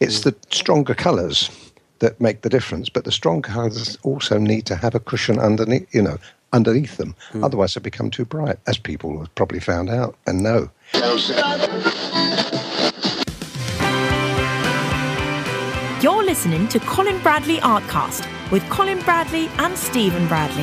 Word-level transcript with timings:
It's 0.00 0.20
mm. 0.20 0.24
the 0.24 0.36
stronger 0.54 0.94
colours 0.94 1.50
that 1.98 2.20
make 2.20 2.42
the 2.42 2.48
difference, 2.48 2.88
but 2.88 3.04
the 3.04 3.10
strong 3.10 3.42
colours 3.42 3.98
also 4.04 4.38
need 4.38 4.64
to 4.66 4.76
have 4.76 4.94
a 4.94 5.00
cushion 5.00 5.40
underneath, 5.40 5.92
you 5.92 6.02
know, 6.02 6.18
underneath 6.52 6.96
them. 6.98 7.16
Mm. 7.32 7.44
Otherwise, 7.44 7.74
they 7.74 7.80
become 7.80 8.08
too 8.08 8.24
bright, 8.24 8.58
as 8.68 8.78
people 8.78 9.18
have 9.18 9.34
probably 9.34 9.58
found 9.58 9.90
out 9.90 10.16
and 10.26 10.42
know. 10.42 10.70
You're 16.00 16.24
listening 16.24 16.68
to 16.68 16.78
Colin 16.78 17.20
Bradley 17.22 17.56
Artcast 17.58 18.24
with 18.52 18.62
Colin 18.70 19.00
Bradley 19.00 19.48
and 19.58 19.76
Stephen 19.76 20.28
Bradley. 20.28 20.62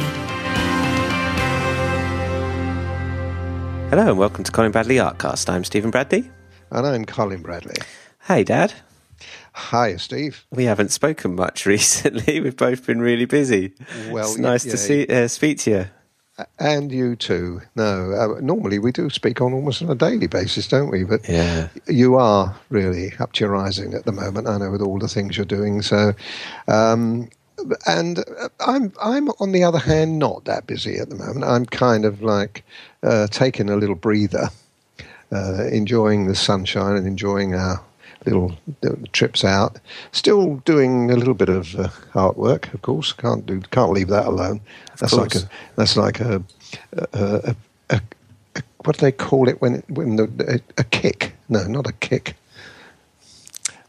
Hello 3.89 4.07
and 4.07 4.17
welcome 4.17 4.45
to 4.45 4.51
Colin 4.51 4.71
Bradley 4.71 4.95
Artcast. 4.95 5.49
I'm 5.49 5.65
Stephen 5.65 5.91
Bradley. 5.91 6.31
And 6.71 6.87
I'm 6.87 7.03
Colin 7.03 7.41
Bradley. 7.41 7.75
Hey, 8.27 8.45
Dad. 8.45 8.73
Hi, 9.57 9.95
Steve. 9.95 10.45
We 10.51 10.65
haven't 10.65 10.91
spoken 10.91 11.35
much 11.35 11.65
recently. 11.65 12.41
We've 12.41 12.57
both 12.57 12.85
been 12.85 12.99
really 12.99 13.23
busy. 13.23 13.73
Well, 14.09 14.25
it's 14.29 14.37
nice 14.37 14.65
yeah, 14.65 14.71
to 14.71 14.77
see 14.77 15.07
uh, 15.07 15.27
speak 15.29 15.59
to 15.59 15.71
you. 15.71 16.45
And 16.59 16.91
you 16.91 17.15
too. 17.15 17.61
No, 17.75 18.11
uh, 18.11 18.41
normally 18.41 18.79
we 18.79 18.91
do 18.91 19.09
speak 19.09 19.39
on 19.39 19.53
almost 19.53 19.81
on 19.81 19.89
a 19.89 19.95
daily 19.95 20.27
basis, 20.27 20.67
don't 20.67 20.91
we? 20.91 21.05
But 21.05 21.21
Yeah. 21.29 21.69
you 21.87 22.15
are 22.15 22.53
really 22.69 23.13
up 23.19 23.31
to 23.33 23.45
your 23.45 23.51
rising 23.51 23.93
at 23.93 24.03
the 24.03 24.11
moment. 24.11 24.45
I 24.45 24.57
know 24.57 24.69
with 24.71 24.81
all 24.81 24.99
the 24.99 25.07
things 25.07 25.37
you're 25.37 25.45
doing. 25.45 25.81
So, 25.81 26.11
um, 26.67 27.29
and 27.87 28.19
uh, 28.19 28.49
I'm 28.59 28.91
I'm 29.01 29.29
on 29.39 29.53
the 29.53 29.63
other 29.63 29.79
hand 29.79 30.19
not 30.19 30.43
that 30.43 30.67
busy 30.67 30.97
at 30.97 31.07
the 31.09 31.15
moment. 31.15 31.45
I'm 31.45 31.65
kind 31.65 32.03
of 32.03 32.21
like 32.21 32.65
uh, 33.03 33.27
taking 33.27 33.69
a 33.69 33.77
little 33.77 33.95
breather, 33.95 34.49
uh, 35.31 35.63
enjoying 35.71 36.27
the 36.27 36.35
sunshine 36.35 36.97
and 36.97 37.07
enjoying 37.07 37.55
our 37.55 37.81
little 38.25 38.55
trips 39.11 39.43
out. 39.43 39.79
Still 40.11 40.57
doing 40.65 41.11
a 41.11 41.15
little 41.15 41.33
bit 41.33 41.49
of 41.49 41.75
uh, 41.75 41.89
artwork, 42.13 42.73
of 42.73 42.81
course. 42.81 43.13
Can't 43.13 43.45
do 43.45 43.61
can't 43.71 43.91
leave 43.91 44.07
that 44.09 44.25
alone. 44.25 44.61
that's 44.99 45.13
like 45.13 45.35
a 45.35 45.49
that's 45.75 45.97
like 45.97 46.19
a, 46.19 46.43
a, 46.93 47.07
a, 47.13 47.55
a, 47.89 48.01
a 48.55 48.61
what 48.83 48.97
do 48.97 49.01
they 49.01 49.11
call 49.11 49.47
it 49.49 49.61
when 49.61 49.75
it, 49.75 49.85
when 49.89 50.15
the, 50.15 50.61
a, 50.77 50.81
a 50.81 50.83
kick? 50.83 51.35
No, 51.49 51.63
not 51.63 51.87
a 51.87 51.93
kick. 51.93 52.35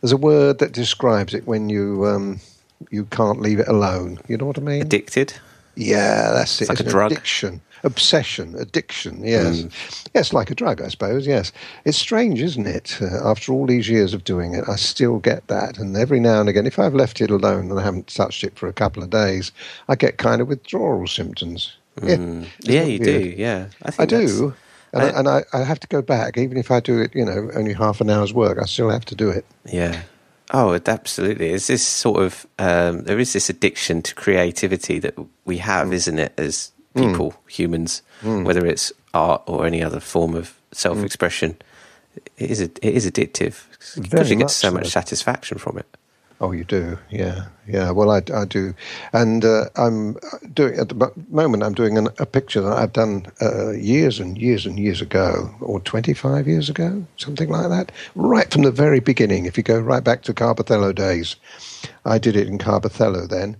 There's 0.00 0.12
a 0.12 0.16
word 0.16 0.58
that 0.58 0.72
describes 0.72 1.34
it 1.34 1.47
when 1.47 1.69
you 1.69 2.06
um, 2.06 2.41
you 2.91 3.06
can't 3.06 3.41
leave 3.41 3.58
it 3.58 3.69
alone. 3.69 4.19
You 4.28 4.36
know 4.36 4.47
what 4.47 4.58
I 4.58 4.62
mean? 4.62 4.82
Addicted. 4.82 5.34
Yeah, 5.75 6.32
that's 6.32 6.62
it. 6.62 6.69
like 6.69 6.80
a 6.80 6.82
It's 6.82 6.86
an 6.88 6.92
drug. 6.92 7.12
Addiction. 7.12 7.60
Obsession. 7.86 8.54
Addiction. 8.58 9.24
Yes. 9.24 9.62
Mm. 9.62 10.08
Yes, 10.14 10.32
like 10.32 10.50
a 10.50 10.54
drug, 10.54 10.82
I 10.82 10.88
suppose. 10.88 11.26
Yes. 11.26 11.52
It's 11.84 11.96
strange, 11.96 12.42
isn't 12.42 12.66
it? 12.66 12.98
Uh, 13.00 13.26
after 13.30 13.52
all 13.52 13.64
these 13.66 13.88
years 13.88 14.12
of 14.12 14.24
doing 14.24 14.54
it, 14.54 14.64
I 14.68 14.76
still 14.76 15.18
get 15.18 15.46
that. 15.46 15.78
And 15.78 15.96
every 15.96 16.20
now 16.20 16.40
and 16.40 16.48
again, 16.48 16.66
if 16.66 16.78
I've 16.78 16.94
left 16.94 17.20
it 17.20 17.30
alone 17.30 17.70
and 17.70 17.78
I 17.80 17.82
haven't 17.84 18.08
touched 18.08 18.44
it 18.44 18.58
for 18.58 18.66
a 18.68 18.72
couple 18.72 19.02
of 19.02 19.10
days, 19.10 19.52
I 19.88 19.94
get 19.94 20.18
kind 20.18 20.40
of 20.42 20.48
withdrawal 20.48 21.06
symptoms. 21.06 21.76
Yeah. 22.02 22.44
Yeah, 22.60 22.82
you 22.82 22.98
weird? 23.00 23.22
do. 23.22 23.34
Yeah, 23.38 23.66
I, 23.84 24.02
I 24.02 24.06
do. 24.06 24.54
And, 24.92 25.02
I, 25.02 25.18
and 25.18 25.28
I, 25.28 25.44
I 25.52 25.62
have 25.64 25.80
to 25.80 25.86
go 25.88 26.02
back, 26.02 26.36
even 26.38 26.56
if 26.58 26.70
I 26.70 26.80
do 26.80 27.00
it, 27.00 27.14
you 27.14 27.24
know, 27.24 27.50
only 27.54 27.72
half 27.72 28.00
an 28.00 28.10
hour's 28.10 28.32
work, 28.34 28.58
I 28.60 28.66
still 28.66 28.90
have 28.90 29.04
to 29.06 29.14
do 29.14 29.30
it. 29.30 29.44
Yeah. 29.64 30.02
Oh, 30.52 30.72
it- 30.72 30.88
absolutely. 30.88 31.50
It's 31.50 31.66
this 31.66 31.86
sort 31.86 32.22
of 32.22 32.46
um, 32.58 33.02
there 33.04 33.18
is 33.18 33.32
this 33.32 33.48
addiction 33.50 34.00
to 34.02 34.14
creativity 34.14 34.98
that 35.00 35.14
we 35.44 35.56
Mm. 35.56 35.60
have, 35.60 35.92
isn't 35.92 36.18
it, 36.18 36.32
as 36.38 36.70
people, 36.97 37.34
humans, 37.48 38.02
whether 38.44 38.66
it's 38.66 38.92
art 39.14 39.42
or 39.47 39.66
any 39.66 39.83
other 39.83 40.00
form 40.00 40.34
of 40.34 40.58
self-expression. 40.72 41.56
It 42.38 42.50
is. 42.50 42.61
It 42.61 42.78
is 42.83 43.11
addictive 43.11 43.64
because 44.03 44.30
you 44.30 44.36
get 44.36 44.50
so 44.50 44.70
much 44.70 44.84
so. 44.84 44.91
satisfaction 44.91 45.58
from 45.58 45.78
it. 45.78 45.86
Oh, 46.38 46.53
you 46.53 46.64
do, 46.64 46.98
yeah, 47.11 47.47
yeah. 47.66 47.91
Well, 47.92 48.11
I, 48.11 48.20
I 48.34 48.44
do, 48.44 48.75
and 49.14 49.42
uh, 49.42 49.70
I'm 49.77 50.19
doing 50.53 50.78
at 50.78 50.91
the 50.91 51.11
moment. 51.30 51.62
I'm 51.62 51.72
doing 51.72 51.97
an, 51.97 52.08
a 52.19 52.27
picture 52.27 52.61
that 52.61 52.77
I've 52.77 52.92
done 52.92 53.26
uh, 53.41 53.70
years 53.70 54.20
and 54.20 54.37
years 54.37 54.66
and 54.66 54.78
years 54.78 55.00
ago, 55.00 55.54
or 55.62 55.81
25 55.81 56.47
years 56.47 56.69
ago, 56.69 57.06
something 57.16 57.49
like 57.49 57.70
that. 57.70 57.91
Right 58.16 58.53
from 58.53 58.62
the 58.65 58.70
very 58.70 59.00
beginning, 59.00 59.47
if 59.47 59.56
you 59.56 59.62
go 59.62 59.81
right 59.81 60.04
back 60.04 60.22
to 60.25 60.34
Carbothello 60.34 60.94
days, 60.94 61.37
I 62.04 62.19
did 62.19 62.37
it 62.37 62.49
in 62.49 62.59
Carbothello 62.59 63.26
then, 63.26 63.56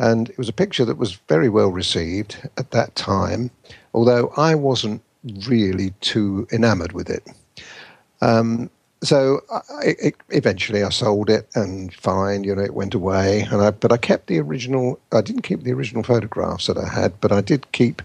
and 0.00 0.28
it 0.30 0.38
was 0.38 0.48
a 0.48 0.52
picture 0.52 0.84
that 0.84 0.98
was 0.98 1.20
very 1.28 1.48
well 1.48 1.70
received 1.70 2.48
at 2.56 2.72
that 2.72 2.94
time. 2.96 3.50
Although 3.94 4.32
I 4.36 4.54
wasn't 4.54 5.02
really 5.46 5.90
too 6.00 6.48
enamoured 6.50 6.92
with 6.92 7.10
it 7.10 7.26
so 9.02 9.40
I, 9.50 9.60
it, 9.98 10.14
eventually 10.30 10.82
I 10.82 10.90
sold 10.90 11.30
it 11.30 11.48
and 11.54 11.92
fine, 11.94 12.44
you 12.44 12.54
know, 12.54 12.62
it 12.62 12.74
went 12.74 12.94
away. 12.94 13.42
And 13.50 13.62
I, 13.62 13.70
but 13.70 13.92
I 13.92 13.96
kept 13.96 14.26
the 14.26 14.38
original. 14.38 15.00
I 15.12 15.20
didn't 15.20 15.42
keep 15.42 15.62
the 15.62 15.72
original 15.72 16.02
photographs 16.02 16.66
that 16.66 16.76
I 16.76 16.88
had, 16.88 17.18
but 17.20 17.32
I 17.32 17.40
did 17.40 17.70
keep 17.72 18.02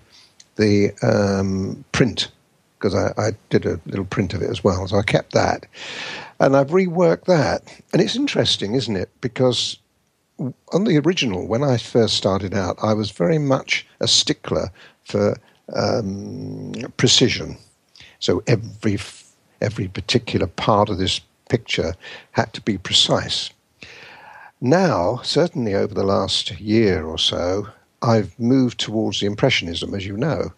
the 0.56 0.92
um, 1.04 1.84
print 1.92 2.32
because 2.80 2.96
I, 2.96 3.14
I 3.18 3.32
did 3.50 3.66
a 3.66 3.80
little 3.86 4.06
print 4.06 4.34
of 4.34 4.42
it 4.42 4.50
as 4.50 4.64
well. 4.64 4.88
So 4.88 4.98
I 4.98 5.02
kept 5.02 5.34
that, 5.34 5.66
and 6.40 6.56
I've 6.56 6.70
reworked 6.70 7.26
that. 7.26 7.64
And 7.92 8.02
it's 8.02 8.16
interesting, 8.16 8.76
isn't 8.76 8.96
it? 8.96 9.10
Because 9.22 9.78
on 10.40 10.84
the 10.84 10.98
original, 10.98 11.48
when 11.48 11.64
I 11.64 11.78
first 11.78 12.16
started 12.18 12.54
out, 12.54 12.78
I 12.84 12.94
was 12.94 13.12
very 13.12 13.38
much 13.38 13.86
a 14.00 14.08
stickler 14.08 14.72
for 15.04 15.38
um, 15.74 16.74
precision. 16.98 17.58
So 18.20 18.44
every 18.48 19.00
every 19.62 19.88
particular 19.88 20.48
part 20.48 20.90
of 20.90 20.98
this 20.98 21.22
picture 21.50 21.94
had 22.32 22.52
to 22.54 22.62
be 22.62 22.78
precise. 22.78 23.50
Now, 24.62 25.22
certainly 25.24 25.74
over 25.74 25.94
the 25.94 26.04
last 26.04 26.60
year 26.60 27.06
or 27.06 27.18
so, 27.18 27.68
I've 28.02 28.38
moved 28.40 28.80
towards 28.80 29.20
the 29.20 29.26
impressionism, 29.26 29.94
as 29.94 30.06
you 30.06 30.18
know, 30.18 30.54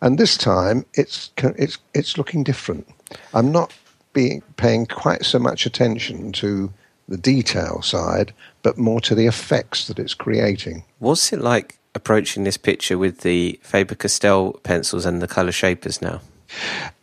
and 0.00 0.18
this 0.18 0.36
time 0.36 0.86
it's 0.94 1.30
it's 1.38 1.78
it's 1.94 2.18
looking 2.18 2.42
different. 2.42 2.88
I'm 3.34 3.52
not 3.52 3.74
being 4.12 4.42
paying 4.56 4.86
quite 4.86 5.24
so 5.24 5.38
much 5.38 5.66
attention 5.66 6.32
to 6.32 6.72
the 7.10 7.18
detail 7.18 7.82
side, 7.82 8.32
but 8.62 8.78
more 8.78 9.00
to 9.02 9.14
the 9.14 9.26
effects 9.26 9.86
that 9.88 9.98
it's 9.98 10.14
creating. 10.14 10.84
What's 10.98 11.32
it 11.32 11.40
like 11.40 11.78
approaching 11.94 12.44
this 12.44 12.56
picture 12.56 12.96
with 12.96 13.20
the 13.20 13.58
Faber 13.62 13.94
Castell 13.96 14.52
pencils 14.62 15.04
and 15.04 15.20
the 15.20 15.28
color 15.28 15.52
shapers 15.52 16.00
now? 16.00 16.20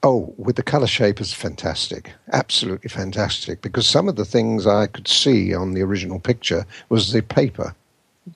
Oh, 0.04 0.34
with 0.38 0.56
the 0.56 0.64
colour 0.64 0.88
shapers, 0.88 1.34
fantastic, 1.34 2.12
absolutely 2.34 2.90
fantastic. 2.90 3.62
Because 3.62 3.88
some 3.88 4.10
of 4.10 4.16
the 4.16 4.26
things 4.26 4.66
I 4.68 4.88
could 4.88 5.08
see 5.08 5.54
on 5.54 5.74
the 5.74 5.82
original 5.82 6.20
picture 6.20 6.66
was 6.90 7.12
the 7.14 7.22
paper 7.22 7.74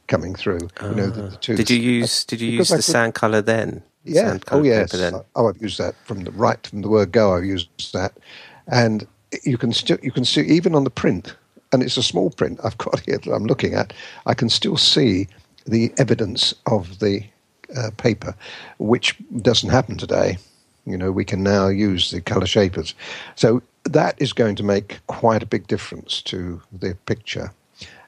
coming 0.07 0.35
through. 0.35 0.69
you 0.81 0.89
know, 0.95 1.07
the, 1.09 1.21
the. 1.23 1.53
Ah. 1.53 1.55
Did 1.55 1.69
you 1.69 1.77
use 1.79 2.23
Did 2.25 2.39
you 2.41 2.51
use 2.51 2.71
I 2.71 2.75
the 2.75 2.77
could- 2.77 2.85
sand 2.91 3.13
color 3.15 3.41
then? 3.41 3.83
Yeah. 4.03 4.29
Sand 4.29 4.45
Oh, 4.51 4.63
yes. 4.63 4.91
paper 4.91 4.97
then. 5.11 5.21
Oh, 5.35 5.47
I've 5.49 5.61
used 5.61 5.77
that 5.79 5.95
from 6.05 6.23
the 6.23 6.31
right 6.31 6.65
from 6.65 6.81
the 6.81 6.89
word 6.89 7.11
go. 7.11 7.35
I've 7.35 7.45
used 7.45 7.93
that, 7.93 8.13
and 8.67 9.05
you 9.43 9.57
can 9.57 9.73
still 9.73 9.97
you 10.01 10.11
can 10.11 10.25
see 10.25 10.41
even 10.41 10.75
on 10.75 10.85
the 10.85 10.89
print, 10.89 11.35
and 11.71 11.81
it's 11.83 11.97
a 11.97 12.03
small 12.03 12.29
print 12.29 12.59
I've 12.63 12.77
got 12.77 12.99
here 13.01 13.17
that 13.17 13.31
I'm 13.31 13.45
looking 13.45 13.73
at. 13.73 13.93
I 14.25 14.33
can 14.33 14.49
still 14.49 14.77
see 14.77 15.27
the 15.65 15.93
evidence 15.97 16.53
of 16.65 16.99
the 16.99 17.23
uh, 17.75 17.91
paper, 17.97 18.35
which 18.77 19.15
doesn't 19.41 19.69
happen 19.69 19.97
today. 19.97 20.37
You 20.85 20.97
know, 20.97 21.11
we 21.11 21.25
can 21.25 21.43
now 21.43 21.67
use 21.67 22.11
the 22.11 22.21
color 22.21 22.47
shapers, 22.47 22.95
so 23.35 23.61
that 23.83 24.15
is 24.19 24.33
going 24.33 24.55
to 24.55 24.63
make 24.63 24.99
quite 25.07 25.43
a 25.43 25.45
big 25.45 25.67
difference 25.67 26.21
to 26.23 26.61
the 26.71 26.95
picture. 27.05 27.51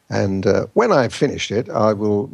And 0.09 0.45
uh, 0.45 0.67
when 0.73 0.91
I've 0.91 1.13
finished 1.13 1.51
it, 1.51 1.69
I 1.69 1.93
will 1.93 2.29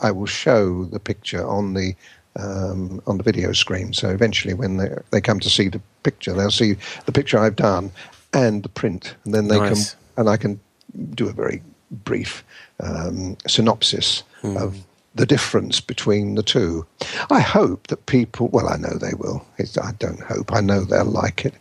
I 0.00 0.10
will 0.10 0.26
show 0.26 0.84
the 0.84 1.00
picture 1.00 1.46
on 1.46 1.74
the 1.74 1.94
um, 2.38 3.02
on 3.06 3.18
the 3.18 3.24
video 3.24 3.52
screen. 3.52 3.92
So 3.92 4.08
eventually, 4.08 4.54
when 4.54 4.76
they 4.76 4.90
they 5.10 5.20
come 5.20 5.40
to 5.40 5.50
see 5.50 5.68
the 5.68 5.82
picture, 6.02 6.32
they'll 6.32 6.50
see 6.50 6.76
the 7.06 7.12
picture 7.12 7.38
I've 7.38 7.56
done 7.56 7.90
and 8.32 8.62
the 8.62 8.68
print, 8.68 9.16
and 9.24 9.34
then 9.34 9.48
they 9.48 9.58
Nice. 9.58 9.90
can 9.90 10.00
and 10.16 10.28
I 10.30 10.36
can 10.36 10.60
do 11.14 11.28
a 11.28 11.32
very 11.32 11.62
brief 11.90 12.44
um, 12.80 13.36
synopsis 13.46 14.22
of 14.42 14.76
the 15.14 15.26
difference 15.26 15.80
between 15.80 16.36
the 16.36 16.42
two. 16.42 16.86
I 17.30 17.40
hope 17.40 17.88
that 17.88 18.06
people. 18.06 18.48
Well, 18.48 18.68
I 18.68 18.76
know 18.76 18.94
they 18.94 19.14
will. 19.14 19.44
It's, 19.58 19.76
I 19.76 19.92
don't 19.98 20.20
hope. 20.20 20.52
I 20.54 20.60
know 20.60 20.84
they'll 20.84 21.04
like 21.04 21.44
it. 21.44 21.54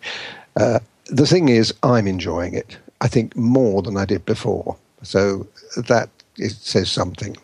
Uh, 0.56 0.80
the 1.08 1.26
thing 1.26 1.50
is, 1.50 1.74
I'm 1.84 2.08
enjoying 2.08 2.54
it. 2.54 2.78
I 3.02 3.08
think 3.08 3.36
more 3.36 3.82
than 3.82 3.98
I 3.98 4.06
did 4.06 4.26
before. 4.26 4.78
So 5.02 5.48
that 5.76 6.10
it 6.38 6.52
says 6.52 6.92
something. 6.92 7.36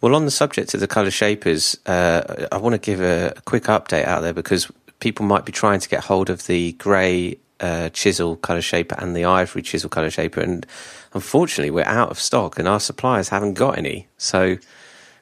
Well, 0.00 0.14
on 0.14 0.26
the 0.26 0.30
subject 0.30 0.74
of 0.74 0.80
the 0.80 0.86
colour 0.86 1.10
shapers, 1.10 1.78
uh, 1.86 2.46
I 2.52 2.58
want 2.58 2.74
to 2.74 2.78
give 2.78 3.00
a, 3.00 3.32
a 3.36 3.40
quick 3.42 3.64
update 3.64 4.04
out 4.04 4.20
there 4.20 4.34
because 4.34 4.70
people 5.00 5.24
might 5.24 5.44
be 5.44 5.52
trying 5.52 5.80
to 5.80 5.88
get 5.88 6.04
hold 6.04 6.28
of 6.28 6.46
the 6.46 6.72
grey 6.72 7.38
uh, 7.60 7.88
chisel 7.90 8.36
colour 8.36 8.60
shaper 8.60 8.96
and 8.98 9.14
the 9.14 9.24
ivory 9.24 9.62
chisel 9.62 9.90
colour 9.90 10.10
shaper, 10.10 10.40
and 10.40 10.66
unfortunately, 11.12 11.70
we're 11.70 11.84
out 11.84 12.10
of 12.10 12.18
stock, 12.18 12.58
and 12.58 12.68
our 12.68 12.80
suppliers 12.80 13.28
haven't 13.28 13.54
got 13.54 13.78
any. 13.78 14.08
So 14.18 14.56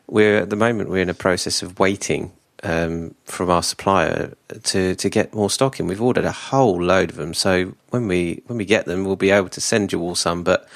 we're 0.06 0.38
at 0.38 0.50
the 0.50 0.56
moment 0.56 0.90
we're 0.90 1.02
in 1.02 1.10
a 1.10 1.14
process 1.14 1.62
of 1.62 1.78
waiting 1.78 2.32
um, 2.62 3.14
from 3.24 3.50
our 3.50 3.62
supplier 3.62 4.34
to 4.64 4.94
to 4.94 5.10
get 5.10 5.34
more 5.34 5.50
stock 5.50 5.80
in. 5.80 5.86
We've 5.86 6.02
ordered 6.02 6.24
a 6.24 6.32
whole 6.32 6.82
load 6.82 7.10
of 7.10 7.16
them, 7.16 7.34
so 7.34 7.74
when 7.90 8.08
we 8.08 8.42
when 8.46 8.58
we 8.58 8.64
get 8.64 8.86
them, 8.86 9.04
we'll 9.04 9.16
be 9.16 9.30
able 9.30 9.48
to 9.50 9.60
send 9.60 9.92
you 9.92 10.00
all 10.00 10.14
some. 10.14 10.42
But 10.42 10.68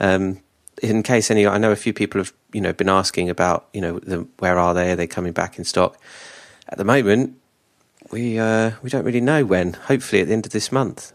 um, 0.00 0.40
in 0.82 1.02
case 1.02 1.30
any, 1.30 1.46
I 1.46 1.58
know 1.58 1.72
a 1.72 1.76
few 1.76 1.92
people 1.92 2.20
have 2.20 2.32
you 2.52 2.60
know 2.60 2.72
been 2.72 2.88
asking 2.88 3.30
about 3.30 3.68
you 3.72 3.80
know 3.80 3.98
the, 3.98 4.26
where 4.38 4.58
are 4.58 4.74
they? 4.74 4.92
Are 4.92 4.96
they 4.96 5.06
coming 5.06 5.32
back 5.32 5.58
in 5.58 5.64
stock? 5.64 6.00
At 6.68 6.78
the 6.78 6.84
moment, 6.84 7.38
we 8.10 8.38
uh, 8.38 8.72
we 8.82 8.90
don't 8.90 9.04
really 9.04 9.20
know 9.20 9.44
when. 9.44 9.74
Hopefully, 9.74 10.22
at 10.22 10.28
the 10.28 10.34
end 10.34 10.46
of 10.46 10.52
this 10.52 10.70
month. 10.70 11.12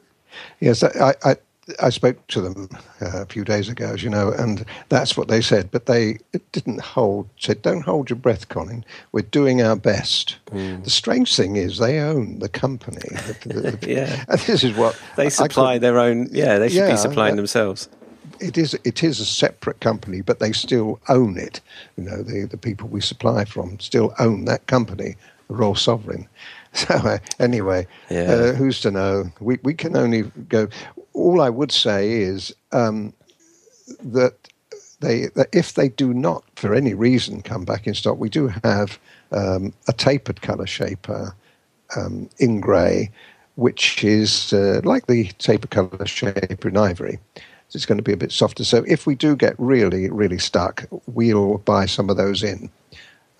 Yes, 0.60 0.84
I, 0.84 1.14
I, 1.24 1.36
I 1.80 1.90
spoke 1.90 2.26
to 2.28 2.42
them 2.42 2.70
uh, 3.02 3.22
a 3.22 3.26
few 3.26 3.44
days 3.44 3.70
ago, 3.70 3.86
as 3.94 4.04
you 4.04 4.10
know, 4.10 4.32
and 4.32 4.66
that's 4.90 5.16
what 5.16 5.28
they 5.28 5.42
said. 5.42 5.70
But 5.72 5.86
they 5.86 6.20
didn't 6.52 6.82
hold, 6.82 7.30
said, 7.38 7.62
don't 7.62 7.82
hold 7.82 8.10
your 8.10 8.18
breath, 8.18 8.50
Colin. 8.50 8.84
We're 9.12 9.22
doing 9.22 9.62
our 9.62 9.76
best. 9.76 10.38
Mm. 10.48 10.84
The 10.84 10.90
strange 10.90 11.36
thing 11.36 11.56
is 11.56 11.78
they 11.78 12.00
own 12.00 12.40
the 12.40 12.50
company. 12.50 13.02
The, 13.42 13.78
the, 13.78 13.90
yeah. 13.90 14.24
And 14.28 14.40
this 14.42 14.64
is 14.64 14.76
what. 14.76 15.00
They 15.16 15.30
supply 15.30 15.78
their 15.78 15.98
own, 16.00 16.28
yeah, 16.32 16.60
they 16.60 16.70
should 16.70 16.78
yeah, 16.78 16.92
be 16.92 16.98
supplying 16.98 17.34
uh, 17.34 17.38
themselves. 17.38 17.90
It 18.40 18.58
is, 18.58 18.74
it 18.84 19.04
is 19.04 19.20
a 19.20 19.26
separate 19.26 19.80
company, 19.80 20.22
but 20.22 20.40
they 20.40 20.52
still 20.52 21.00
own 21.10 21.38
it. 21.38 21.60
You 21.98 22.04
know, 22.04 22.22
the, 22.22 22.46
the 22.46 22.58
people 22.58 22.88
we 22.88 23.02
supply 23.02 23.46
from 23.46 23.80
still 23.80 24.14
own 24.20 24.46
that 24.46 24.68
company, 24.68 25.16
the 25.48 25.56
Royal 25.56 25.76
Sovereign. 25.76 26.28
So 26.88 26.94
uh, 26.94 27.18
anyway, 27.38 27.86
yeah. 28.10 28.32
uh, 28.32 28.54
who's 28.54 28.80
to 28.82 28.92
know? 28.92 29.26
We 29.42 29.60
we 29.62 29.74
can 29.74 29.98
only 29.98 30.24
go 30.48 30.70
all 31.14 31.42
I 31.42 31.50
would 31.50 31.72
say 31.72 32.22
is 32.22 32.56
um, 32.72 33.14
that 34.04 34.36
they 35.02 35.28
that 35.36 35.50
if 35.52 35.74
they 35.74 35.90
do 35.90 36.14
not, 36.14 36.44
for 36.56 36.74
any 36.74 36.94
reason, 36.94 37.42
come 37.42 37.66
back 37.66 37.88
in 37.88 37.94
stock, 37.94 38.18
we 38.18 38.30
do 38.30 38.48
have 38.64 39.00
um, 39.32 39.74
a 39.88 39.94
tapered 39.94 40.42
colour 40.42 40.68
shaper 40.68 41.36
um, 41.96 42.30
in 42.40 42.62
grey, 42.62 43.12
which 43.56 44.04
is 44.04 44.54
uh, 44.54 44.82
like 44.84 45.08
the 45.08 45.26
tapered 45.40 45.72
colour 45.72 46.06
shaper 46.06 46.70
in 46.70 46.78
ivory. 46.78 47.20
So 47.36 47.78
it's 47.78 47.86
going 47.86 48.00
to 48.00 48.04
be 48.04 48.14
a 48.14 48.18
bit 48.18 48.32
softer. 48.32 48.66
So 48.66 48.84
if 48.86 49.08
we 49.08 49.16
do 49.16 49.36
get 49.36 49.56
really, 49.58 50.10
really 50.10 50.40
stuck, 50.40 50.86
we'll 51.08 51.60
buy 51.60 51.86
some 51.86 52.10
of 52.10 52.18
those 52.18 52.44
in. 52.44 52.70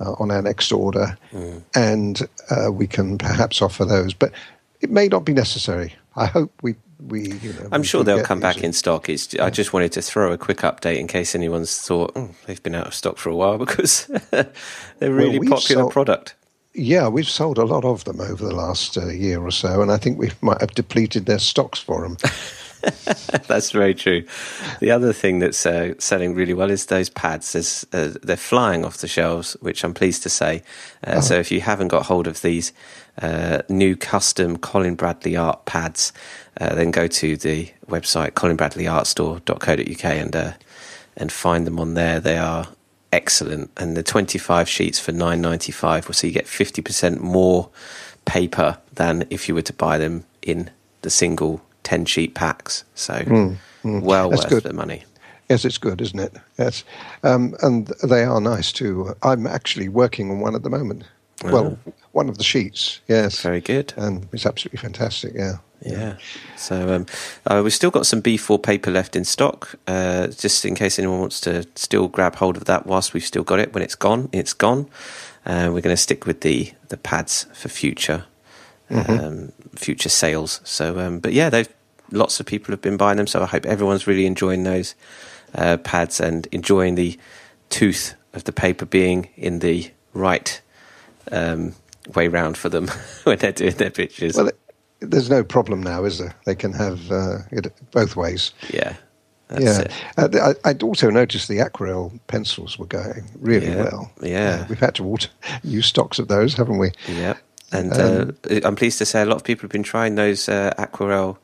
Uh, 0.02 0.14
on 0.18 0.32
our 0.32 0.42
next 0.42 0.72
order, 0.72 1.16
mm. 1.32 1.62
and 1.76 2.28
uh, 2.50 2.72
we 2.72 2.88
can 2.88 3.20
perhaps 3.20 3.62
offer 3.62 3.86
those. 3.86 4.16
But 4.16 4.32
it 4.80 4.90
may 4.90 5.08
not 5.08 5.26
be 5.26 5.34
necessary. 5.34 5.94
I 6.16 6.26
hope 6.26 6.52
we 6.64 6.76
we, 7.08 7.34
you 7.34 7.54
know, 7.54 7.68
I'm 7.72 7.84
sure 7.84 8.04
they'll 8.04 8.24
come 8.24 8.40
back 8.40 8.64
in 8.64 8.74
stock. 8.74 9.10
It's, 9.10 9.34
yeah. 9.34 9.46
I 9.46 9.50
just 9.50 9.74
wanted 9.74 9.92
to 9.94 10.02
throw 10.02 10.32
a 10.32 10.38
quick 10.38 10.60
update 10.60 10.98
in 10.98 11.08
case 11.08 11.36
anyone's 11.36 11.78
thought 11.78 12.14
oh, 12.16 12.32
they've 12.46 12.62
been 12.62 12.76
out 12.76 12.88
of 12.88 12.94
stock 12.94 13.18
for 13.18 13.30
a 13.30 13.36
while 13.36 13.58
because 13.66 14.06
they're 14.32 15.14
really 15.14 15.40
well, 15.40 15.52
popular 15.52 15.84
sold, 15.84 15.94
product. 15.94 16.36
Yeah, 16.74 17.08
we've 17.08 17.30
sold 17.30 17.58
a 17.58 17.66
lot 17.66 17.86
of 17.86 18.04
them 18.06 18.22
over 18.22 18.44
the 18.44 18.56
last 18.56 18.98
uh, 18.98 19.08
year 19.08 19.42
or 19.42 19.52
so, 19.52 19.82
and 19.82 19.92
I 19.92 19.98
think 19.98 20.18
we 20.18 20.32
might 20.42 20.62
have 20.62 20.72
depleted 20.72 21.26
their 21.26 21.40
stocks 21.40 21.80
for 21.80 22.02
them. 22.02 22.18
that's 23.48 23.72
very 23.72 23.94
true. 23.94 24.26
The 24.80 24.92
other 24.92 25.14
thing 25.14 25.40
that's 25.40 25.66
uh, 25.66 25.94
selling 26.00 26.34
really 26.34 26.54
well 26.54 26.72
is 26.72 26.88
those 26.88 27.10
pads. 27.10 27.86
Uh, 27.94 28.14
they're 28.22 28.38
flying 28.38 28.86
off 28.86 28.98
the 28.98 29.08
shelves, 29.08 29.56
which 29.62 29.84
I'm 29.84 29.94
pleased 29.94 30.24
to 30.24 30.30
say. 30.30 30.64
Uh, 31.06 31.16
oh. 31.18 31.22
So 31.22 31.36
if 31.36 31.52
you 31.52 31.62
haven't 31.62 31.90
got 31.90 32.06
hold 32.06 32.28
of 32.28 32.42
these 32.42 32.74
uh, 33.22 33.62
new 33.70 33.96
custom 33.96 34.58
Colin 34.58 34.96
Bradley 34.96 35.36
art 35.36 35.66
pads, 35.66 36.14
uh, 36.60 36.76
then 36.76 36.92
go 36.92 37.08
to 37.08 37.38
the 37.38 37.72
website 37.88 38.32
colinbradleyartstore.co.uk 38.32 40.06
and 40.06 40.36
uh, 40.36 40.54
and 41.18 41.32
find 41.32 41.68
them 41.68 41.80
on 41.80 41.94
there. 41.94 42.20
They 42.20 42.38
are 42.38 42.68
excellent, 43.12 43.72
and 43.78 43.96
the 43.98 44.04
25 44.04 44.70
sheets 44.70 45.00
for 45.00 45.12
9.95, 45.12 46.14
so 46.16 46.28
you 46.28 46.34
get 46.34 46.46
50% 46.46 47.20
more 47.20 47.70
paper 48.26 48.78
than 48.94 49.26
if 49.30 49.48
you 49.50 49.56
were 49.56 49.62
to 49.62 49.74
buy 49.74 49.98
them 49.98 50.24
in 50.42 50.70
the 51.02 51.10
single 51.10 51.62
10 51.84 52.06
sheet 52.06 52.36
packs. 52.36 52.84
So 52.96 53.14
mm, 53.14 53.58
mm. 53.84 54.02
well 54.02 54.30
That's 54.30 54.44
worth 54.44 54.50
good. 54.50 54.64
the 54.64 54.74
money. 54.74 55.04
Yes, 55.50 55.66
it's 55.66 55.78
good, 55.78 56.00
isn't 56.00 56.20
it? 56.20 56.34
Yes, 56.58 56.86
um, 57.24 57.56
and 57.62 57.88
they 58.04 58.24
are 58.24 58.40
nice 58.40 58.72
too. 58.72 59.14
I'm 59.22 59.46
actually 59.46 59.90
working 59.90 60.32
on 60.32 60.40
one 60.40 60.56
at 60.56 60.64
the 60.64 60.70
moment. 60.70 61.04
Oh. 61.44 61.52
Well, 61.52 61.80
one 62.14 62.30
of 62.30 62.38
the 62.38 62.44
sheets. 62.46 63.02
Yes, 63.10 63.42
very 63.42 63.60
good, 63.60 63.94
and 63.98 64.30
it's 64.32 64.46
absolutely 64.46 64.78
fantastic. 64.78 65.34
Yeah. 65.36 65.58
Yeah. 65.82 66.18
So 66.56 66.94
um, 66.94 67.06
uh, 67.46 67.62
we've 67.64 67.74
still 67.74 67.92
got 67.92 68.06
some 68.06 68.22
B4 68.22 68.62
paper 68.64 68.92
left 68.92 69.16
in 69.16 69.26
stock, 69.26 69.76
uh, 69.88 70.28
just 70.28 70.64
in 70.64 70.76
case 70.76 71.00
anyone 71.00 71.20
wants 71.20 71.42
to 71.42 71.68
still 71.76 72.08
grab 72.08 72.36
hold 72.36 72.56
of 72.56 72.66
that 72.66 72.86
whilst 72.86 73.14
we've 73.14 73.26
still 73.26 73.44
got 73.44 73.60
it. 73.60 73.74
When 73.74 73.84
it's 73.84 73.96
gone, 73.96 74.30
it's 74.32 74.54
gone. 74.54 74.88
Uh, 75.46 75.70
we're 75.74 75.82
going 75.82 75.96
to 75.96 75.98
stick 75.98 76.26
with 76.26 76.42
the 76.42 76.72
the 76.90 76.98
pads 76.98 77.48
for 77.54 77.68
future 77.68 78.26
mm-hmm. 78.92 79.26
um, 79.26 79.52
future 79.76 80.10
sales. 80.10 80.62
So, 80.64 81.00
um, 81.00 81.20
but 81.20 81.34
yeah, 81.34 81.50
they've 81.50 81.70
lots 82.12 82.40
of 82.40 82.46
people 82.46 82.72
have 82.72 82.82
been 82.82 82.98
buying 82.98 83.18
them. 83.18 83.28
So 83.28 83.42
I 83.42 83.46
hope 83.46 83.66
everyone's 83.66 84.08
really 84.08 84.26
enjoying 84.26 84.64
those 84.64 84.96
uh, 85.56 85.78
pads 85.78 86.20
and 86.20 86.48
enjoying 86.52 86.96
the 86.96 87.18
tooth 87.70 88.16
of 88.34 88.44
the 88.44 88.52
paper 88.52 88.86
being 88.86 89.30
in 89.36 89.60
the 89.60 89.92
right 90.14 90.62
um, 91.32 91.74
way 92.16 92.28
round 92.28 92.58
for 92.58 92.70
them 92.70 92.88
when 93.24 93.38
they're 93.40 93.52
doing 93.52 93.76
their 93.76 93.90
pictures. 93.90 94.36
Well, 94.36 94.52
there's 95.00 95.30
no 95.30 95.44
problem 95.44 95.82
now, 95.82 96.04
is 96.04 96.20
there? 96.20 96.36
They 96.46 96.56
can 96.56 96.74
have 96.74 97.12
uh, 97.12 97.40
it 97.52 97.74
both 97.92 98.16
ways. 98.16 98.52
Yeah. 98.70 98.96
yeah, 99.60 99.84
uh, 100.18 100.54
I, 100.64 100.70
would 100.70 100.84
also 100.84 101.10
noticed 101.10 101.50
the 101.50 101.60
aquarelle 101.60 102.14
pencils 102.28 102.80
were 102.80 102.86
going 102.86 103.26
really 103.40 103.68
yeah. 103.68 103.84
well. 103.84 104.12
Yeah, 104.22 104.62
uh, 104.62 104.66
we've 104.70 104.80
had 104.80 104.96
to 104.96 105.04
water, 105.04 105.28
use 105.64 105.88
stocks 105.88 106.20
of 106.20 106.30
those, 106.30 106.54
haven't 106.54 106.78
we? 106.78 106.92
Yeah, 107.08 107.34
and 107.72 107.94
um, 107.94 108.38
uh, 108.50 108.60
I'm 108.64 108.76
pleased 108.76 108.98
to 109.00 109.06
say 109.06 109.22
a 109.22 109.26
lot 109.26 109.38
of 109.38 109.44
people 109.44 109.64
have 109.64 109.72
been 109.72 109.84
trying 109.84 110.16
those 110.16 110.50
uh, 110.50 110.74
aquarelle 110.78 111.38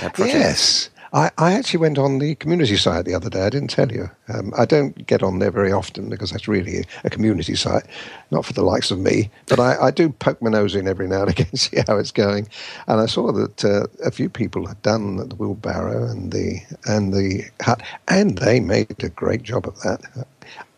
uh, 0.00 0.08
projects. 0.10 0.34
Yes, 0.34 0.90
I, 1.12 1.30
I, 1.36 1.52
actually 1.52 1.80
went 1.80 1.98
on 1.98 2.18
the 2.18 2.34
community 2.36 2.76
site 2.76 3.04
the 3.04 3.14
other 3.14 3.28
day. 3.28 3.42
I 3.42 3.50
didn't 3.50 3.68
tell 3.68 3.92
you. 3.92 4.10
Um, 4.28 4.52
I 4.56 4.64
don't 4.64 5.06
get 5.06 5.22
on 5.22 5.40
there 5.40 5.50
very 5.50 5.70
often 5.70 6.08
because 6.08 6.30
that's 6.30 6.48
really 6.48 6.86
a 7.04 7.10
community 7.10 7.54
site, 7.54 7.84
not 8.30 8.46
for 8.46 8.54
the 8.54 8.62
likes 8.62 8.90
of 8.90 8.98
me. 8.98 9.30
But 9.46 9.60
I, 9.60 9.76
I 9.86 9.90
do 9.90 10.08
poke 10.08 10.40
my 10.40 10.50
nose 10.50 10.74
in 10.74 10.88
every 10.88 11.06
now 11.06 11.22
and 11.22 11.30
again, 11.38 11.48
to 11.48 11.56
see 11.56 11.78
how 11.86 11.98
it's 11.98 12.12
going. 12.12 12.48
And 12.86 13.00
I 13.00 13.06
saw 13.06 13.30
that 13.32 13.64
uh, 13.64 13.86
a 14.04 14.10
few 14.10 14.30
people 14.30 14.66
had 14.66 14.80
done 14.80 15.16
the 15.16 15.34
wheelbarrow 15.36 16.08
and 16.08 16.32
the 16.32 16.60
and 16.86 17.12
the 17.12 17.44
hut, 17.60 17.82
and 18.08 18.38
they 18.38 18.60
made 18.60 19.04
a 19.04 19.10
great 19.10 19.42
job 19.42 19.66
of 19.66 19.78
that. 19.82 20.26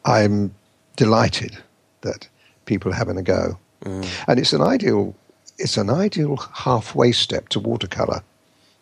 I'm 0.05 0.53
delighted 0.97 1.57
that 2.01 2.29
people 2.67 2.91
are 2.93 2.97
having 2.97 3.19
a 3.19 3.23
go, 3.23 3.57
mm. 3.85 4.07
and 4.27 4.39
it's 4.39 4.53
an 4.53 4.63
ideal 4.63 5.15
it's 5.59 5.77
an 5.77 5.91
ideal 5.91 6.37
halfway 6.53 7.13
step 7.13 7.49
to 7.49 7.61
watercolor 7.61 8.23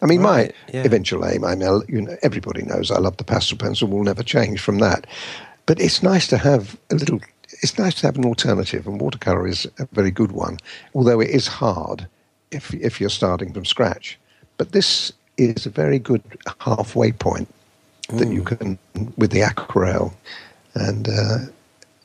I 0.03 0.07
mean, 0.07 0.21
right, 0.21 0.53
my 0.69 0.73
yeah. 0.75 0.85
eventual 0.85 1.25
aim, 1.25 1.45
I 1.45 1.55
mean, 1.55 1.83
you 1.89 2.03
know, 2.03 2.17
everybody 2.23 2.63
knows 2.63 2.91
I 2.91 2.99
love 2.99 3.19
the 3.19 3.25
pastel 3.25 3.57
pencil, 3.57 3.87
will 3.87 4.03
never 4.03 4.25
change 4.25 4.61
from 4.61 4.79
that. 4.79 5.07
But 5.65 5.81
it's 5.81 6.03
nice 6.03 6.27
to 6.29 6.39
have 6.39 6.77
a 6.91 6.97
little, 6.97 7.21
it's 7.63 7.79
nice 7.79 7.95
to 8.01 8.09
have 8.09 8.17
an 8.17 8.25
alternative, 8.25 8.89
and 8.89 9.01
watercolor 9.01 9.47
is 9.47 9.65
a 9.79 9.87
very 9.93 10.11
good 10.11 10.33
one, 10.33 10.59
although 10.93 11.21
it 11.21 11.31
is 11.31 11.47
hard 11.47 12.09
if, 12.51 12.75
if 12.75 13.01
you're 13.01 13.11
starting 13.11 13.53
from 13.53 13.65
scratch. 13.65 14.19
But 14.59 14.73
this 14.73 15.13
is 15.37 15.67
a 15.67 15.71
very 15.71 16.01
good 16.01 16.23
halfway 16.59 17.13
point 17.13 17.49
that 18.09 18.29
you 18.29 18.43
can, 18.43 18.79
with 19.17 19.31
the 19.31 19.43
aquarelle. 19.43 20.13
And, 20.75 21.09
uh, 21.09 21.39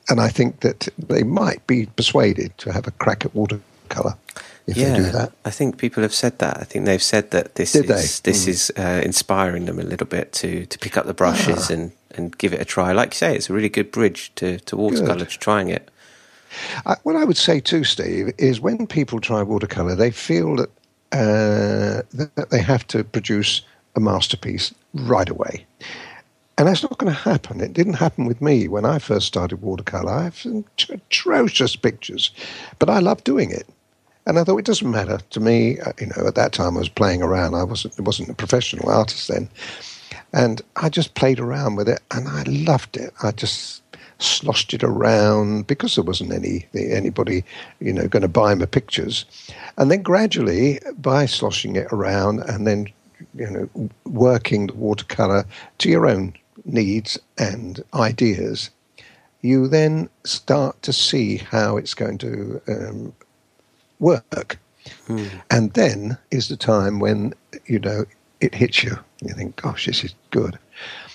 and 0.10 0.20
I 0.20 0.30
think 0.30 0.62
that 0.62 0.88
they 0.98 1.24
might 1.24 1.66
be 1.68 1.86
persuaded 1.86 2.58
to 2.60 2.72
have 2.72 2.88
a 2.88 2.92
crack 2.92 3.26
at 3.26 3.36
watercolor 3.36 4.16
if 4.68 4.76
yeah, 4.76 4.90
they 4.90 4.98
do 4.98 5.12
that. 5.12 5.32
I 5.46 5.50
think 5.50 5.78
people 5.78 6.04
have 6.04 6.14
said 6.14 6.40
that. 6.40 6.58
I 6.60 6.64
think 6.66 6.86
they've 6.86 7.02
said 7.02 7.32
that 7.32 7.56
this 7.56 7.72
Did 7.72 7.90
is 7.90 8.20
they? 8.20 8.32
this 8.32 8.46
mm. 8.46 8.50
is 8.50 8.72
uh, 8.78 9.02
inspiring 9.04 9.66
them 9.66 9.80
a 9.80 9.84
little 9.84 10.08
bit 10.08 10.34
to 10.34 10.66
to 10.66 10.80
pick 10.80 10.98
up 10.98 11.06
the 11.06 11.14
brushes 11.14 11.70
and, 11.70 11.94
and 12.16 12.38
give 12.38 12.54
it 12.54 12.62
a 12.62 12.66
try. 12.66 12.92
Like 12.92 13.14
you 13.14 13.18
say, 13.18 13.36
it's 13.36 13.50
a 13.50 13.54
really 13.54 13.70
good 13.70 13.92
bridge 13.92 14.32
to, 14.36 14.60
to 14.60 14.76
watercolour 14.76 15.26
to 15.26 15.40
trying 15.40 15.70
it. 15.70 15.90
Uh, 16.86 16.96
what 17.04 17.16
I 17.16 17.24
would 17.24 17.38
say 17.38 17.60
too, 17.60 17.84
Steve, 17.84 18.34
is 18.38 18.60
when 18.60 18.88
people 18.88 19.20
try 19.20 19.42
watercolour, 19.44 19.96
they 19.96 20.12
feel 20.12 20.56
that, 20.56 20.70
uh, 21.12 22.02
that 22.14 22.48
they 22.50 22.62
have 22.62 22.86
to 22.88 23.04
produce 23.04 23.62
a 23.96 24.00
masterpiece 24.00 24.74
right 24.94 25.30
away. 25.30 25.66
And 26.58 26.68
that's 26.68 26.82
not 26.82 26.98
going 26.98 27.14
to 27.14 27.20
happen. 27.20 27.62
It 27.62 27.74
didn't 27.74 27.94
happen 27.94 28.26
with 28.26 28.42
me 28.42 28.68
when 28.68 28.84
I 28.84 28.98
first 28.98 29.28
started 29.28 29.62
watercolour. 29.62 30.12
I 30.12 30.24
have 30.24 30.38
some 30.38 30.66
atrocious 30.90 31.76
pictures, 31.76 32.32
but 32.80 32.90
I 32.90 32.98
love 32.98 33.24
doing 33.24 33.52
it. 33.52 33.68
And 34.26 34.40
I 34.40 34.44
thought 34.44 34.58
it 34.58 34.66
doesn't 34.66 34.90
matter 34.90 35.20
to 35.30 35.40
me. 35.40 35.80
Uh, 35.80 35.94
you 36.00 36.08
know, 36.08 36.28
at 36.28 36.36
that 36.36 36.54
time 36.54 36.76
I 36.76 36.80
was 36.80 36.90
playing 36.90 37.22
around. 37.22 37.54
I 37.54 37.64
wasn't 37.64 38.00
wasn't 38.00 38.30
a 38.30 38.34
professional 38.34 38.90
artist 38.90 39.28
then, 39.30 39.48
and 40.34 40.62
I 40.76 40.90
just 40.90 41.14
played 41.14 41.40
around 41.40 41.76
with 41.76 41.88
it, 41.88 42.02
and 42.12 42.28
I 42.28 42.44
loved 42.44 42.98
it. 42.98 43.14
I 43.24 43.32
just 43.32 43.84
sloshed 44.20 44.74
it 44.74 44.84
around 44.84 45.68
because 45.68 45.96
there 45.96 46.04
wasn't 46.04 46.34
any 46.34 46.66
anybody, 46.74 47.46
you 47.80 47.94
know, 47.94 48.08
going 48.08 48.24
to 48.24 48.28
buy 48.28 48.54
my 48.56 48.66
pictures, 48.66 49.26
and 49.78 49.90
then 49.92 50.02
gradually 50.02 50.80
by 50.98 51.26
sloshing 51.26 51.78
it 51.78 51.88
around 51.94 52.40
and 52.42 52.68
then, 52.68 52.88
you 53.36 53.50
know, 53.50 53.90
working 54.06 54.68
the 54.68 54.74
watercolor 54.74 55.46
to 55.78 55.90
your 55.90 56.06
own 56.06 56.34
needs 56.68 57.18
and 57.38 57.84
ideas, 57.94 58.70
you 59.42 59.68
then 59.68 60.10
start 60.26 60.82
to 60.84 60.94
see 60.94 61.38
how 61.38 61.78
it's 61.78 61.94
going 61.94 62.18
to 62.20 62.62
um, 62.68 63.14
work. 64.00 64.60
And 65.50 65.74
then 65.74 66.18
is 66.32 66.48
the 66.50 66.58
time 66.58 67.00
when, 67.00 67.34
you 67.66 67.80
know, 67.80 68.06
it 68.40 68.54
hits 68.54 68.84
you. 68.84 68.98
You 69.22 69.34
think, 69.34 69.56
gosh, 69.56 69.86
this 69.86 70.04
is 70.04 70.14
good. 70.32 70.60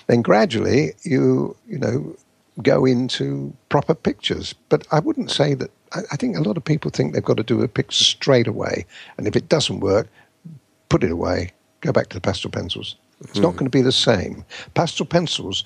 Then 0.07 0.21
gradually 0.21 0.93
you, 1.03 1.55
you 1.67 1.79
know, 1.79 2.15
go 2.61 2.85
into 2.85 3.53
proper 3.69 3.95
pictures. 3.95 4.53
But 4.69 4.85
I 4.91 4.99
wouldn't 4.99 5.31
say 5.31 5.53
that, 5.55 5.71
I, 5.93 6.01
I 6.11 6.15
think 6.17 6.37
a 6.37 6.41
lot 6.41 6.57
of 6.57 6.63
people 6.63 6.91
think 6.91 7.13
they've 7.13 7.23
got 7.23 7.37
to 7.37 7.43
do 7.43 7.61
a 7.61 7.67
picture 7.67 8.03
straight 8.03 8.47
away. 8.47 8.85
And 9.17 9.27
if 9.27 9.35
it 9.35 9.49
doesn't 9.49 9.79
work, 9.79 10.07
put 10.89 11.03
it 11.03 11.11
away, 11.11 11.51
go 11.81 11.91
back 11.91 12.09
to 12.09 12.17
the 12.17 12.21
pastel 12.21 12.51
pencils. 12.51 12.95
It's 13.23 13.39
not 13.39 13.53
going 13.53 13.65
to 13.65 13.69
be 13.69 13.81
the 13.81 13.91
same. 13.91 14.45
Pastel 14.73 15.05
pencils, 15.05 15.63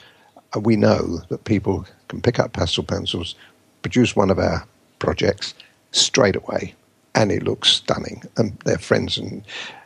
uh, 0.56 0.60
we 0.60 0.76
know 0.76 1.20
that 1.30 1.44
people 1.44 1.86
can 2.08 2.22
pick 2.22 2.40
up 2.40 2.54
pastel 2.54 2.84
pencils, 2.84 3.36
produce 3.82 4.16
one 4.16 4.30
of 4.30 4.40
our 4.40 4.66
projects 5.00 5.54
straight 5.92 6.36
away, 6.36 6.74
and 7.16 7.32
it 7.32 7.44
looks 7.44 7.70
stunning. 7.70 8.24
And 8.38 8.58
their 8.60 8.78
friends 8.78 9.18
and 9.18 9.44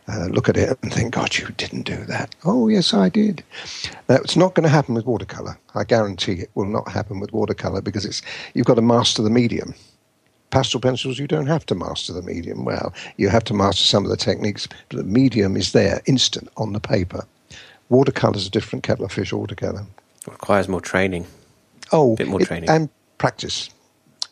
uh, 0.07 0.25
look 0.25 0.49
at 0.49 0.57
it 0.57 0.77
and 0.81 0.93
think, 0.93 1.13
God, 1.13 1.37
you 1.37 1.47
didn't 1.57 1.83
do 1.83 2.03
that. 2.05 2.35
Oh, 2.43 2.67
yes, 2.67 2.93
I 2.93 3.09
did. 3.09 3.43
Now, 4.09 4.15
it's 4.15 4.35
not 4.35 4.55
going 4.55 4.63
to 4.63 4.69
happen 4.69 4.95
with 4.95 5.05
watercolor. 5.05 5.57
I 5.75 5.83
guarantee 5.83 6.33
it 6.33 6.51
will 6.55 6.65
not 6.65 6.91
happen 6.91 7.19
with 7.19 7.31
watercolor 7.33 7.81
because 7.81 8.05
it's 8.05 8.21
you've 8.53 8.65
got 8.65 8.75
to 8.75 8.81
master 8.81 9.21
the 9.21 9.29
medium. 9.29 9.73
Pastel 10.49 10.81
pencils, 10.81 11.17
you 11.17 11.27
don't 11.27 11.47
have 11.47 11.65
to 11.67 11.75
master 11.75 12.11
the 12.11 12.21
medium 12.21 12.65
well. 12.65 12.93
You 13.15 13.29
have 13.29 13.45
to 13.45 13.53
master 13.53 13.83
some 13.83 14.03
of 14.03 14.09
the 14.09 14.17
techniques, 14.17 14.67
but 14.89 14.97
the 14.97 15.03
medium 15.03 15.55
is 15.55 15.71
there, 15.71 16.01
instant 16.07 16.49
on 16.57 16.73
the 16.73 16.81
paper. 16.81 17.25
Watercolor's 17.91 18.47
a 18.47 18.49
different 18.49 18.83
kettle 18.83 19.05
of 19.05 19.11
fish 19.11 19.33
altogether. 19.33 19.85
It 20.25 20.31
requires 20.31 20.67
more 20.67 20.81
training. 20.81 21.27
Oh, 21.91 22.15
Bit 22.15 22.27
more 22.29 22.41
it- 22.41 22.45
training. 22.47 22.69
and 22.69 22.89
practice. 23.19 23.69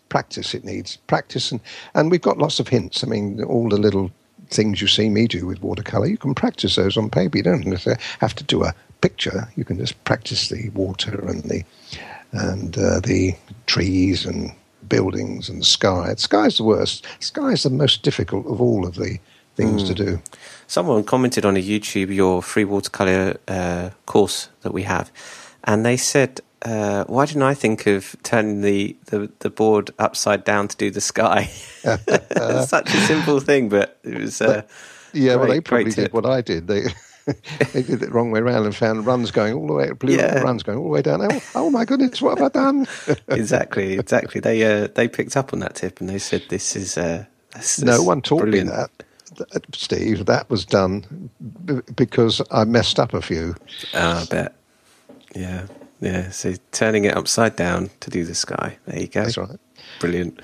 Practice 0.08 0.56
it 0.56 0.64
needs 0.64 0.96
practice, 1.06 1.52
and 1.52 1.60
and 1.94 2.10
we've 2.10 2.22
got 2.22 2.40
lots 2.40 2.60
of 2.60 2.68
hints. 2.70 3.04
I 3.04 3.08
mean, 3.08 3.44
all 3.44 3.70
the 3.70 3.78
little 3.78 4.10
things 4.50 4.82
you 4.82 4.88
see 4.88 5.08
me 5.08 5.28
do 5.28 5.46
with 5.46 5.62
watercolor, 5.62 6.08
you 6.08 6.18
can 6.18 6.34
practice 6.34 6.76
those 6.78 6.98
on 6.98 7.12
paper. 7.12 7.38
You 7.38 7.44
don't 7.44 7.64
necessarily 7.68 8.02
have 8.20 8.34
to 8.36 8.44
do 8.44 8.64
a 8.64 8.74
picture. 9.02 9.48
You 9.56 9.64
can 9.66 9.78
just 9.78 10.04
practice 10.06 10.50
the 10.50 10.70
water 10.70 11.24
and 11.28 11.44
the 11.44 11.64
and 12.32 12.76
uh, 12.78 13.02
the 13.02 13.36
trees 13.68 14.26
and 14.26 14.52
buildings 14.88 15.48
and 15.50 15.62
the 15.62 15.66
sky. 15.66 16.12
The 16.16 16.20
sky's 16.22 16.58
the 16.58 16.64
worst. 16.64 17.06
Sky's 17.20 17.62
the 17.64 17.70
most 17.70 18.02
difficult 18.02 18.48
of 18.48 18.60
all 18.62 18.88
of 18.88 18.96
the 18.96 19.20
things 19.60 19.82
Hmm. 19.82 19.88
to 19.88 19.94
do. 20.06 20.22
Someone 20.68 21.04
commented 21.04 21.46
on 21.46 21.58
a 21.58 21.62
YouTube 21.62 22.14
your 22.16 22.42
free 22.42 22.66
watercolor 22.66 23.38
uh, 23.48 23.90
course 24.06 24.50
that 24.62 24.74
we 24.74 24.84
have, 24.84 25.12
and 25.64 25.84
they 25.86 25.98
said, 25.98 26.42
uh, 26.62 27.04
"Why 27.08 27.26
didn't 27.26 27.44
I 27.52 27.56
think 27.56 27.88
of 27.88 28.16
turning 28.24 28.62
the, 28.62 28.96
the, 29.06 29.30
the 29.40 29.50
board 29.50 29.90
upside 29.98 30.44
down 30.44 30.68
to 30.68 30.78
do 30.78 30.92
the 30.92 31.02
sky?" 31.02 31.50
Such 31.84 32.94
a 32.94 33.00
simple 33.08 33.40
thing, 33.40 33.70
but 33.70 33.98
it 34.04 34.18
was. 34.18 34.42
Uh, 34.42 34.62
Yeah, 35.14 35.38
well, 35.38 35.48
they 35.48 35.60
probably 35.62 35.92
did 35.92 36.14
what 36.14 36.26
I 36.26 36.42
did. 36.42 36.68
They 36.68 36.82
they 37.74 37.82
did 37.82 37.90
it 37.90 38.00
the 38.02 38.10
wrong 38.12 38.30
way 38.32 38.40
around 38.42 38.66
and 38.66 38.76
found 38.76 39.06
runs 39.08 39.32
going 39.32 39.54
all 39.56 39.66
the 39.68 39.74
way 39.74 39.92
blue 39.92 40.16
Yeah. 40.16 40.40
runs 40.44 40.62
going 40.64 40.78
all 40.78 40.84
the 40.86 40.90
way 40.92 41.02
down. 41.02 41.22
Oh, 41.22 41.42
oh 41.56 41.70
my 41.72 41.84
goodness, 41.86 42.22
what 42.22 42.38
have 42.38 42.46
I 42.46 42.50
done? 42.50 42.88
exactly, 43.28 43.94
exactly. 43.98 44.40
They 44.40 44.64
uh, 44.64 44.88
they 44.94 45.08
picked 45.08 45.36
up 45.36 45.52
on 45.54 45.60
that 45.60 45.74
tip 45.76 46.00
and 46.00 46.08
they 46.10 46.20
said, 46.20 46.44
"This 46.50 46.76
is 46.76 46.96
uh, 46.98 47.26
this, 47.56 47.82
no 47.82 47.98
this 47.98 48.06
one 48.06 48.22
taught 48.22 48.42
brilliant. 48.42 48.70
me 48.70 48.76
that. 48.76 48.92
Steve, 49.74 50.26
that 50.26 50.50
was 50.50 50.66
done 50.66 51.30
b- 51.66 51.82
because 51.96 52.42
I 52.52 52.66
messed 52.66 53.00
up 53.00 53.14
a 53.14 53.22
few. 53.22 53.56
Oh, 53.94 54.22
I 54.22 54.26
bet. 54.26 54.56
Yeah, 55.36 55.68
yeah. 56.02 56.30
So 56.32 56.56
turning 56.72 57.06
it 57.06 57.16
upside 57.18 57.56
down 57.56 57.90
to 58.02 58.10
do 58.10 58.24
the 58.26 58.36
sky. 58.36 58.78
There 58.86 59.00
you 59.00 59.08
go. 59.08 59.24
That's 59.24 59.38
right. 59.38 59.60
Brilliant. 60.00 60.42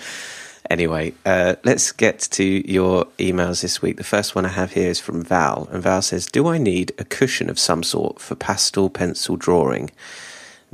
Anyway, 0.70 1.14
uh, 1.26 1.56
let's 1.64 1.92
get 1.92 2.20
to 2.20 2.44
your 2.44 3.06
emails 3.20 3.62
this 3.62 3.82
week. 3.82 3.98
The 3.98 4.04
first 4.04 4.36
one 4.36 4.46
I 4.46 4.50
have 4.50 4.74
here 4.74 4.90
is 4.90 5.00
from 5.00 5.24
Val, 5.24 5.68
and 5.72 5.84
Val 5.84 6.02
says, 6.02 6.26
"Do 6.26 6.48
I 6.48 6.58
need 6.58 6.92
a 6.98 7.04
cushion 7.06 7.50
of 7.50 7.60
some 7.60 7.84
sort 7.84 8.20
for 8.20 8.36
pastel 8.36 8.90
pencil 8.90 9.38
drawing?" 9.38 9.92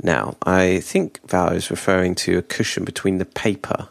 Now, 0.02 0.36
I 0.44 0.80
think 0.80 1.20
Val 1.28 1.52
is 1.52 1.70
referring 1.70 2.14
to 2.16 2.38
a 2.38 2.42
cushion 2.42 2.84
between 2.84 3.18
the 3.18 3.24
paper 3.24 3.88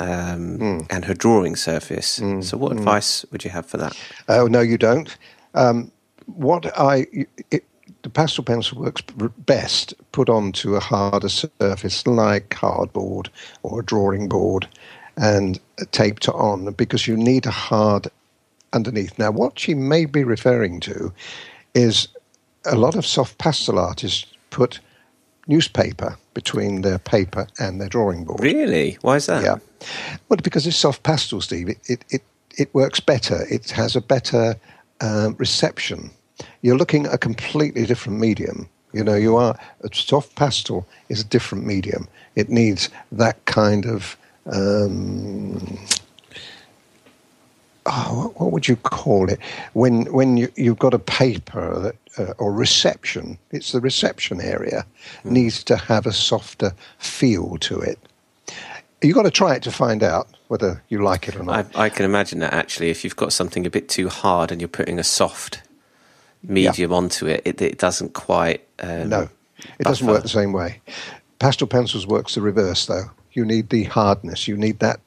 um, 0.00 0.58
Hmm. 0.58 0.78
and 0.90 1.04
her 1.04 1.14
drawing 1.14 1.56
surface. 1.56 2.20
So, 2.40 2.56
what 2.56 2.72
advice 2.72 3.24
would 3.30 3.44
you 3.44 3.50
have 3.50 3.66
for 3.66 3.76
that? 3.76 3.96
Oh 4.28 4.46
no, 4.46 4.60
you 4.60 4.78
don't. 4.78 5.16
Um, 5.54 5.90
what 6.26 6.66
I 6.78 7.06
it, 7.50 7.64
the 8.02 8.10
pastel 8.10 8.44
pencil 8.44 8.80
works 8.80 9.02
best 9.46 9.94
put 10.12 10.28
onto 10.28 10.74
a 10.74 10.80
harder 10.80 11.28
surface 11.28 12.06
like 12.06 12.48
cardboard 12.50 13.28
or 13.62 13.80
a 13.80 13.84
drawing 13.84 14.28
board 14.28 14.66
and 15.16 15.60
taped 15.92 16.28
on 16.28 16.72
because 16.72 17.06
you 17.06 17.16
need 17.16 17.46
a 17.46 17.50
hard 17.50 18.06
underneath. 18.72 19.18
Now, 19.18 19.30
what 19.32 19.58
she 19.58 19.74
may 19.74 20.06
be 20.06 20.24
referring 20.24 20.80
to 20.80 21.12
is 21.74 22.08
a 22.64 22.76
lot 22.76 22.94
of 22.94 23.04
soft 23.04 23.36
pastel 23.38 23.78
artists 23.78 24.26
put 24.50 24.80
newspaper 25.50 26.16
between 26.32 26.82
their 26.82 26.98
paper 26.98 27.46
and 27.58 27.80
their 27.80 27.88
drawing 27.88 28.24
board. 28.24 28.40
Really? 28.40 28.96
Why 29.02 29.16
is 29.16 29.26
that? 29.26 29.42
Yeah. 29.42 29.58
Well, 30.28 30.38
because 30.42 30.66
it's 30.66 30.76
soft 30.76 31.02
pastel, 31.02 31.40
Steve, 31.40 31.68
it, 31.68 31.78
it, 31.86 32.04
it, 32.08 32.22
it 32.56 32.74
works 32.74 33.00
better. 33.00 33.44
It 33.50 33.70
has 33.70 33.96
a 33.96 34.00
better 34.00 34.54
um, 35.00 35.34
reception. 35.38 36.10
You're 36.62 36.78
looking 36.78 37.06
at 37.06 37.14
a 37.14 37.18
completely 37.18 37.84
different 37.84 38.20
medium. 38.20 38.68
You 38.92 39.04
know, 39.04 39.14
you 39.14 39.36
are, 39.36 39.54
a 39.82 39.88
soft 39.92 40.34
pastel 40.36 40.86
is 41.08 41.20
a 41.20 41.24
different 41.24 41.66
medium. 41.66 42.08
It 42.34 42.48
needs 42.48 42.88
that 43.12 43.44
kind 43.44 43.86
of, 43.86 44.16
um, 44.46 45.78
oh, 47.86 48.32
what, 48.36 48.52
would 48.52 48.68
you 48.68 48.76
call 48.76 49.28
it? 49.30 49.38
When, 49.72 50.12
when 50.12 50.36
you, 50.36 50.52
you've 50.56 50.78
got 50.78 50.94
a 50.94 50.98
paper 50.98 51.78
that, 51.80 51.96
uh, 52.18 52.34
or 52.38 52.52
reception, 52.52 53.38
it's 53.50 53.72
the 53.72 53.80
reception 53.80 54.40
area, 54.40 54.84
needs 55.24 55.64
to 55.64 55.76
have 55.76 56.06
a 56.06 56.12
softer 56.12 56.74
feel 56.98 57.56
to 57.58 57.80
it 57.80 57.98
you've 59.02 59.14
got 59.14 59.22
to 59.22 59.30
try 59.30 59.54
it 59.54 59.62
to 59.62 59.70
find 59.70 60.02
out 60.02 60.28
whether 60.48 60.82
you 60.88 61.02
like 61.02 61.28
it 61.28 61.36
or 61.36 61.42
not. 61.42 61.74
I, 61.74 61.84
I 61.84 61.88
can 61.88 62.04
imagine 62.04 62.40
that 62.40 62.52
actually, 62.52 62.90
if 62.90 63.04
you've 63.04 63.16
got 63.16 63.32
something 63.32 63.66
a 63.66 63.70
bit 63.70 63.88
too 63.88 64.08
hard 64.08 64.52
and 64.52 64.60
you're 64.60 64.68
putting 64.68 64.98
a 64.98 65.04
soft 65.04 65.62
medium 66.42 66.92
onto 66.92 67.26
it, 67.26 67.42
it, 67.44 67.60
it 67.60 67.78
doesn't 67.78 68.14
quite. 68.14 68.66
Um, 68.80 69.08
no, 69.08 69.28
it 69.78 69.84
doesn't 69.84 70.06
work 70.06 70.22
the 70.22 70.28
same 70.28 70.52
way. 70.52 70.80
Pastel 71.38 71.66
pencils 71.66 72.06
works 72.06 72.34
the 72.34 72.40
reverse 72.40 72.86
though. 72.86 73.10
You 73.32 73.44
need 73.44 73.70
the 73.70 73.84
hardness. 73.84 74.48
You 74.48 74.56
need 74.56 74.80
that 74.80 75.00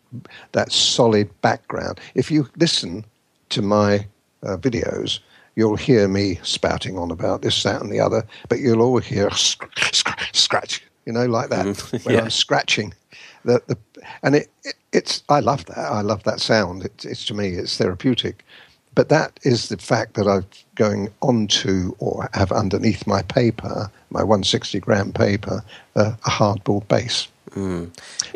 that 0.51 0.71
solid 0.71 1.29
background. 1.41 1.99
If 2.15 2.31
you 2.31 2.49
listen 2.57 3.05
to 3.49 3.61
my 3.61 4.05
uh, 4.43 4.57
videos, 4.57 5.19
you'll 5.55 5.75
hear 5.75 6.07
me 6.07 6.39
spouting 6.43 6.97
on 6.97 7.11
about 7.11 7.41
this, 7.41 7.61
that, 7.63 7.81
and 7.81 7.91
the 7.91 7.99
other. 7.99 8.25
But 8.49 8.59
you'll 8.59 8.81
always 8.81 9.05
hear 9.05 9.29
scratch, 9.31 9.95
scratch, 9.95 10.35
scratch 10.35 10.83
you 11.05 11.13
know, 11.13 11.25
like 11.25 11.49
that 11.49 11.65
when 12.03 12.15
yeah. 12.15 12.21
I'm 12.21 12.29
scratching. 12.29 12.93
The, 13.45 13.61
the, 13.67 13.77
and 14.23 14.35
it, 14.35 14.49
it, 14.63 14.75
it's 14.91 15.23
I 15.29 15.39
love 15.39 15.65
that. 15.65 15.77
I 15.77 16.01
love 16.01 16.23
that 16.23 16.39
sound. 16.39 16.83
It's, 16.83 17.05
it's 17.05 17.25
to 17.25 17.33
me, 17.33 17.49
it's 17.49 17.77
therapeutic. 17.77 18.45
But 18.95 19.09
that 19.09 19.39
is 19.41 19.69
the 19.69 19.77
fact 19.77 20.13
that 20.13 20.27
I'm 20.27 20.45
going 20.75 21.09
onto 21.21 21.95
or 21.97 22.29
have 22.33 22.51
underneath 22.51 23.07
my 23.07 23.23
paper, 23.23 23.91
my 24.11 24.21
160 24.21 24.79
gram 24.79 25.11
paper, 25.11 25.63
uh, 25.95 26.13
a 26.25 26.29
hardboard 26.29 26.87
base. 26.87 27.27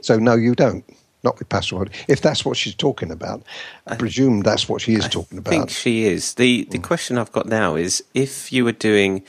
So 0.02 0.18
no, 0.18 0.34
you 0.36 0.56
don't. 0.56 0.84
Not 1.28 1.40
with 1.40 1.50
pastel. 1.50 1.80
wood. 1.80 1.90
If 2.08 2.22
that's 2.22 2.46
what 2.46 2.56
she's 2.58 2.74
talking 2.76 3.12
about, 3.12 3.44
I 3.86 3.96
presume 3.96 4.42
that's 4.44 4.70
what 4.70 4.82
she 4.82 4.94
is 4.94 5.08
talking 5.10 5.38
about. 5.40 5.54
I 5.54 5.58
think 5.58 5.70
she 5.70 6.06
is. 6.06 6.34
The 6.36 6.52
Mm. 6.66 6.72
the 6.72 6.80
question 6.80 7.18
I've 7.18 7.32
got 7.34 7.46
now 7.48 7.76
is 7.76 8.04
if 8.14 8.52
you 8.54 8.64
were 8.68 8.78
doing 8.90 9.24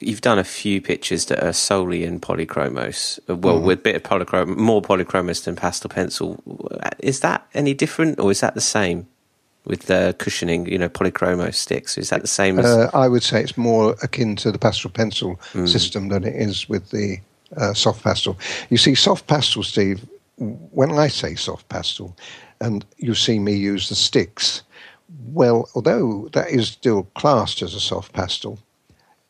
you've 0.00 0.20
done 0.30 0.38
a 0.38 0.44
few 0.44 0.80
pictures 0.80 1.24
that 1.26 1.40
are 1.46 1.52
solely 1.52 2.00
in 2.08 2.20
polychromos. 2.20 3.18
uh, 3.28 3.34
Mm. 3.34 3.40
Well, 3.44 3.60
with 3.68 3.78
a 3.80 3.82
bit 3.88 3.96
of 3.96 4.02
polychrom 4.10 4.56
more 4.56 4.80
polychromos 4.82 5.42
than 5.44 5.54
pastel 5.56 5.90
pencil. 5.90 6.26
Is 7.12 7.18
that 7.20 7.40
any 7.54 7.74
different 7.74 8.18
or 8.20 8.30
is 8.30 8.40
that 8.40 8.54
the 8.54 8.60
same 8.78 8.98
with 9.70 9.82
the 9.86 10.14
cushioning, 10.18 10.66
you 10.72 10.78
know, 10.78 10.88
polychromos 10.88 11.54
sticks? 11.54 11.98
Is 11.98 12.08
that 12.10 12.20
the 12.22 12.28
same 12.40 12.58
as 12.60 12.66
Uh, 12.66 12.90
I 13.04 13.06
would 13.12 13.22
say 13.24 13.36
it's 13.44 13.56
more 13.58 13.96
akin 14.02 14.36
to 14.42 14.50
the 14.52 14.58
pastel 14.58 14.90
pencil 14.90 15.30
Mm. 15.52 15.68
system 15.68 16.08
than 16.12 16.22
it 16.24 16.34
is 16.48 16.68
with 16.68 16.84
the 16.90 17.18
uh, 17.56 17.72
soft 17.74 18.00
pastel. 18.04 18.34
You 18.70 18.76
see, 18.78 18.94
soft 18.94 19.26
pastel, 19.26 19.62
Steve, 19.62 19.98
when 20.38 20.92
I 20.92 21.08
say 21.08 21.34
soft 21.34 21.68
pastel, 21.68 22.16
and 22.60 22.84
you 22.96 23.14
see 23.14 23.38
me 23.38 23.54
use 23.54 23.88
the 23.88 23.94
sticks, 23.94 24.62
well, 25.32 25.68
although 25.74 26.28
that 26.32 26.50
is 26.50 26.68
still 26.68 27.04
classed 27.14 27.62
as 27.62 27.74
a 27.74 27.80
soft 27.80 28.12
pastel, 28.12 28.58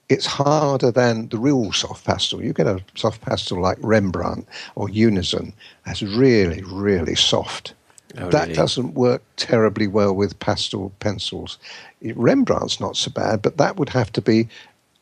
it's 0.09 0.27
harder 0.27 0.91
than 0.91 1.29
the 1.29 1.38
real 1.38 1.73
soft 1.73 2.05
pastel. 2.05 2.43
You 2.43 2.53
get 2.53 2.67
a 2.67 2.83
soft 2.95 3.21
pastel 3.21 3.61
like 3.61 3.79
Rembrandt 3.81 4.47
or 4.75 4.88
Unison, 4.88 5.53
that's 5.85 6.03
really, 6.03 6.62
really 6.62 7.15
soft. 7.15 7.75
Oh, 8.17 8.31
that 8.31 8.45
really? 8.45 8.55
doesn't 8.55 8.95
work 8.95 9.23
terribly 9.37 9.87
well 9.87 10.15
with 10.15 10.38
pastel 10.38 10.93
pencils. 11.00 11.59
Rembrandt's 12.03 12.81
not 12.81 12.97
so 12.97 13.11
bad, 13.11 13.43
but 13.43 13.59
that 13.59 13.77
would 13.77 13.91
have 13.91 14.11
to 14.12 14.23
be 14.23 14.49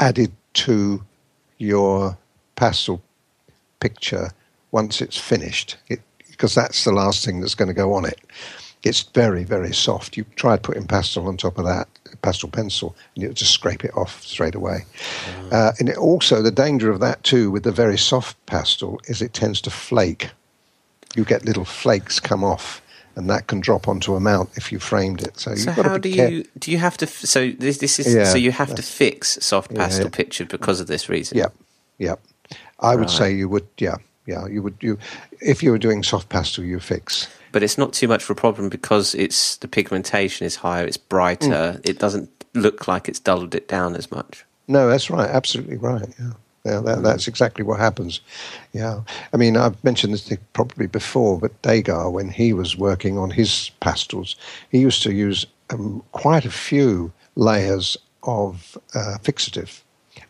added 0.01 0.33
to 0.55 1.03
your 1.59 2.19
pastel 2.57 3.01
picture 3.79 4.31
once 4.77 5.01
it's 5.01 5.17
finished, 5.33 5.77
it, 5.89 6.01
because 6.31 6.55
that's 6.55 6.85
the 6.85 6.93
last 6.93 7.25
thing 7.25 7.41
that's 7.41 7.55
going 7.55 7.69
to 7.75 7.75
go 7.85 7.95
on 7.95 8.05
it. 8.05 8.21
It's 8.83 9.03
very, 9.15 9.43
very 9.43 9.73
soft. 9.73 10.17
You 10.19 10.25
try 10.37 10.57
putting 10.59 10.87
pastel 10.87 11.27
on 11.29 11.37
top 11.39 11.57
of 11.59 11.65
that, 11.65 11.89
pastel 12.21 12.51
pencil, 12.51 12.95
and 13.15 13.23
you'll 13.23 13.33
just 13.33 13.53
scrape 13.53 13.85
it 13.89 13.97
off 13.97 14.23
straight 14.23 14.55
away. 14.55 14.79
Uh, 15.51 15.73
and 15.79 15.89
it 15.89 15.97
also, 15.97 16.43
the 16.43 16.51
danger 16.67 16.91
of 16.93 17.01
that 17.01 17.19
too, 17.25 17.51
with 17.51 17.63
the 17.65 17.73
very 17.73 17.99
soft 17.99 18.37
pastel, 18.47 19.01
is 19.09 19.23
it 19.23 19.33
tends 19.33 19.61
to 19.63 19.71
flake. 19.71 20.29
You 21.17 21.25
get 21.25 21.45
little 21.45 21.65
flakes 21.65 22.21
come 22.21 22.45
off 22.45 22.83
and 23.17 23.31
that 23.31 23.47
can 23.47 23.61
drop 23.61 23.89
onto 23.89 24.15
a 24.15 24.21
mount 24.21 24.51
if 24.57 24.71
you 24.71 24.79
framed 24.79 25.23
it. 25.23 25.41
So, 25.41 25.55
So 25.57 25.73
how 25.73 25.97
do 25.99 26.13
care- 26.13 26.31
you 26.31 26.45
do 26.59 26.71
you 26.71 26.79
have 26.79 26.97
to? 26.99 27.07
So 27.07 27.39
this 27.59 27.79
this 27.79 27.99
is 27.99 28.07
Yeah, 28.15 28.25
so 28.33 28.37
you 28.39 28.53
have 28.53 28.75
to 28.75 28.83
fix 28.83 29.39
soft 29.41 29.73
Yeah, 29.73 29.79
pastel 29.79 30.05
yeah. 30.11 30.17
picture 30.17 30.45
because 30.45 30.83
of 30.83 30.87
this 30.87 31.09
reason. 31.09 31.39
Yeah, 31.39 31.51
yeah. 31.99 32.17
I 32.79 32.95
would 32.95 33.09
Right. 33.09 33.19
say 33.19 33.35
you 33.41 33.49
would. 33.49 33.67
Yeah, 33.81 33.97
yeah. 34.27 34.47
You 34.47 34.63
would. 34.63 34.77
You 34.81 34.99
if 35.41 35.63
you 35.63 35.71
were 35.71 35.79
doing 35.79 36.03
soft 36.03 36.29
pastel, 36.29 36.65
you 36.65 36.81
fix. 36.81 37.29
but 37.53 37.63
it's 37.63 37.79
not 37.79 37.93
too 37.93 38.09
much 38.09 38.25
of 38.25 38.31
a 38.31 38.35
problem 38.35 38.69
because 38.69 39.15
it's 39.15 39.57
the 39.57 39.69
pigmentation 39.69 40.47
is 40.47 40.57
higher, 40.57 40.85
it's 40.85 40.97
brighter. 40.99 41.49
Mm. 41.79 41.89
It 41.89 41.99
doesn't 41.99 42.29
look 42.55 42.87
like 42.89 43.09
it's 43.09 43.21
dulled 43.21 43.55
it 43.55 43.69
down 43.69 43.97
as 43.97 44.11
much. 44.11 44.45
No, 44.69 44.89
that's 44.89 45.11
right. 45.11 45.29
Absolutely 45.31 45.77
right. 45.77 46.09
Yeah. 46.19 46.33
Yeah, 46.65 46.81
that, 46.81 47.05
that's 47.05 47.29
exactly 47.29 47.63
what 47.65 47.79
happens. 47.79 48.21
Yeah, 48.73 49.03
I 49.33 49.37
mean, 49.37 49.57
I've 49.57 49.83
mentioned 49.85 50.13
this 50.13 50.27
thing 50.27 50.39
probably 50.53 50.89
before, 50.89 51.39
but 51.39 51.63
Degas, 51.63 52.11
when 52.11 52.29
he 52.29 52.53
was 52.53 52.77
working 52.77 53.19
on 53.19 53.31
his 53.31 53.71
pastels, 53.79 54.35
he 54.73 54.81
used 54.81 55.05
to 55.05 55.13
use 55.13 55.47
um, 55.71 56.03
quite 56.11 56.45
a 56.45 56.51
few 56.51 57.13
layers 57.37 57.97
of 58.25 58.77
uh, 58.97 59.17
fixative 59.23 59.83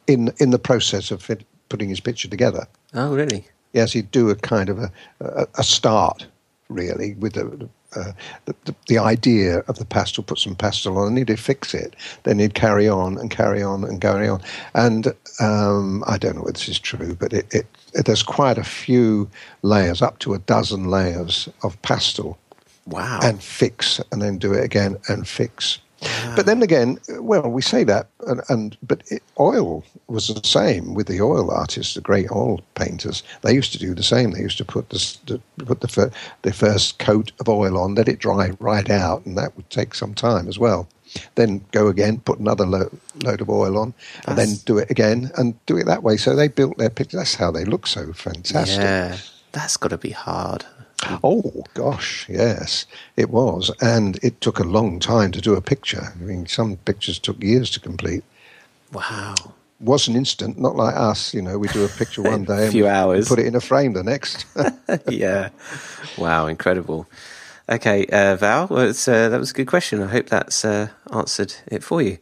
in 0.07 0.31
in 0.37 0.51
the 0.51 0.59
process 0.59 1.11
of 1.11 1.23
fit, 1.23 1.43
putting 1.71 1.89
his 1.89 2.01
picture 2.01 2.29
together. 2.29 2.67
Oh, 2.93 3.15
really? 3.15 3.47
Yes, 3.77 3.93
he'd 3.93 4.11
do 4.11 4.31
a 4.31 4.35
kind 4.35 4.71
of 4.71 4.79
a, 4.79 4.91
a, 5.21 5.47
a 5.59 5.63
start, 5.63 6.27
really, 6.71 7.13
with 7.15 7.35
the, 7.35 7.69
uh, 7.95 8.13
the, 8.47 8.75
the 8.89 8.99
idea 8.99 9.59
of 9.69 9.79
the 9.79 9.85
pastel, 9.85 10.25
put 10.25 10.39
some 10.39 10.57
pastel 10.57 10.97
on, 10.97 11.09
and 11.09 11.19
he'd 11.29 11.39
fix 11.39 11.75
it. 11.75 11.95
Then 12.23 12.39
he'd 12.39 12.55
carry 12.55 12.89
on 12.89 13.19
and 13.19 13.31
carry 13.31 13.63
on 13.63 13.85
and 13.85 14.01
carry 14.01 14.29
on. 14.29 14.41
And 14.75 15.09
um, 15.41 16.03
I 16.07 16.17
don't 16.17 16.37
know 16.37 16.43
whether 16.43 16.53
this 16.53 16.71
is 16.71 16.79
true, 16.79 17.15
but 17.15 17.35
it, 17.35 17.47
it, 17.53 17.67
it 17.93 18.07
there's 18.07 18.23
quite 18.23 18.57
a 18.57 18.65
few 18.65 19.29
layers, 19.61 20.01
up 20.01 20.19
to 20.21 20.33
a 20.33 20.39
dozen 20.39 20.89
layers 20.89 21.47
of 21.63 21.81
pastel, 21.83 22.39
Wow. 22.87 23.21
and 23.23 23.43
fix, 23.43 24.01
and 24.11 24.23
then 24.23 24.39
do 24.39 24.55
it 24.55 24.65
again 24.65 24.97
and 25.09 25.29
fix. 25.29 25.81
But 26.37 26.47
then 26.47 26.63
again, 26.63 26.99
well, 27.21 27.49
we 27.49 27.63
say 27.63 27.85
that, 27.85 28.09
and, 28.27 28.41
and 28.49 28.77
but 28.83 29.03
it, 29.11 29.23
oil 29.41 29.85
was 30.09 30.29
the 30.29 30.47
same 30.47 30.95
with 30.95 31.07
the 31.07 31.21
oil 31.21 31.51
artists, 31.51 31.95
the 31.95 32.01
great 32.01 32.31
oil 32.31 32.61
painters. 32.75 33.23
They 33.43 33.55
used 33.55 33.73
to 33.73 33.79
do 33.79 33.95
the 33.95 34.03
same. 34.03 34.31
They 34.33 34.41
used 34.41 34.59
to 34.59 34.65
put 34.65 34.91
the, 34.91 35.17
the 35.27 35.65
put 35.65 35.81
the, 35.81 35.89
fir- 35.89 36.11
the 36.43 36.53
first 36.53 36.99
coat 36.99 37.33
of 37.41 37.49
oil 37.49 37.79
on, 37.79 37.95
let 37.95 38.09
it 38.09 38.19
dry 38.19 38.51
right 38.61 38.89
out, 38.91 39.25
and 39.27 39.37
that 39.39 39.57
would 39.57 39.69
take 39.71 39.95
some 39.95 40.15
time 40.15 40.49
as 40.49 40.59
well. 40.59 40.89
Then 41.37 41.65
go 41.73 41.87
again, 41.87 42.19
put 42.21 42.39
another 42.39 42.67
lo- 42.67 42.91
load 43.25 43.41
of 43.41 43.49
oil 43.49 43.79
on, 43.79 43.95
and 44.27 44.37
then 44.37 44.55
do 44.67 44.77
it 44.79 44.91
again, 44.91 45.31
and 45.39 45.55
do 45.67 45.77
it 45.79 45.87
that 45.87 46.03
way. 46.03 46.17
So 46.17 46.35
they 46.37 46.49
built 46.49 46.77
their 46.79 46.91
picture. 46.91 47.17
That's 47.17 47.35
how 47.37 47.51
they 47.51 47.65
look 47.65 47.87
so 47.87 48.13
fantastic. 48.13 48.79
yeah, 48.81 49.17
that's 49.53 49.77
got 49.77 49.89
to 49.89 49.99
be 49.99 50.11
hard. 50.11 50.65
Oh 51.23 51.65
gosh, 51.75 52.27
yes, 52.29 52.87
it 53.17 53.31
was, 53.31 53.71
and 53.81 54.19
it 54.23 54.41
took 54.41 54.59
a 54.59 54.65
long 54.65 54.99
time 54.99 55.31
to 55.33 55.41
do 55.41 55.55
a 55.55 55.61
picture. 55.61 56.13
I 56.15 56.23
mean, 56.23 56.47
some 56.47 56.77
pictures 56.79 57.19
took 57.19 57.43
years 57.43 57.71
to 57.71 57.81
complete. 57.81 58.25
Wow. 58.93 59.35
Was 59.79 60.09
an 60.09 60.17
instant, 60.17 60.59
not 60.59 60.75
like 60.75 60.97
us. 60.97 61.35
You 61.35 61.43
know, 61.43 61.59
we 61.59 61.69
do 61.69 61.85
a 61.85 61.89
picture 61.89 62.23
one 62.35 62.45
day 62.45 62.65
and 62.65 62.73
few 62.73 62.89
hours. 62.89 63.29
put 63.29 63.39
it 63.39 63.47
in 63.47 63.55
a 63.55 63.61
frame 63.61 63.93
the 63.93 64.03
next. 64.03 64.47
yeah. 65.09 65.51
Wow, 66.17 66.47
incredible. 66.47 67.07
Okay, 67.69 68.07
uh, 68.07 68.37
Val, 68.37 68.69
well, 68.69 68.89
it's, 68.89 69.09
uh, 69.09 69.29
that 69.29 69.41
was 69.41 69.51
a 69.51 69.55
good 69.55 69.67
question. 69.67 70.03
I 70.03 70.07
hope 70.07 70.29
that's 70.29 70.65
uh, 70.65 70.89
answered 71.13 71.55
it 71.67 71.83
for 71.83 72.01
you. 72.01 72.19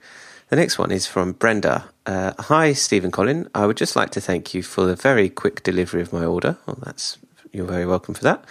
The 0.48 0.56
next 0.56 0.78
one 0.78 0.90
is 0.90 1.06
from 1.06 1.32
Brenda. 1.32 1.84
Uh, 2.06 2.32
Hi, 2.38 2.72
Stephen 2.72 3.10
Colin. 3.10 3.48
I 3.54 3.66
would 3.66 3.76
just 3.76 3.94
like 3.94 4.10
to 4.10 4.20
thank 4.20 4.54
you 4.54 4.62
for 4.62 4.86
the 4.86 4.96
very 4.96 5.28
quick 5.28 5.62
delivery 5.62 6.00
of 6.00 6.12
my 6.12 6.24
order. 6.24 6.56
Well, 6.66 6.78
that's 6.82 7.18
you're 7.54 7.66
very 7.66 7.86
welcome 7.86 8.14
for 8.14 8.24
that. 8.24 8.44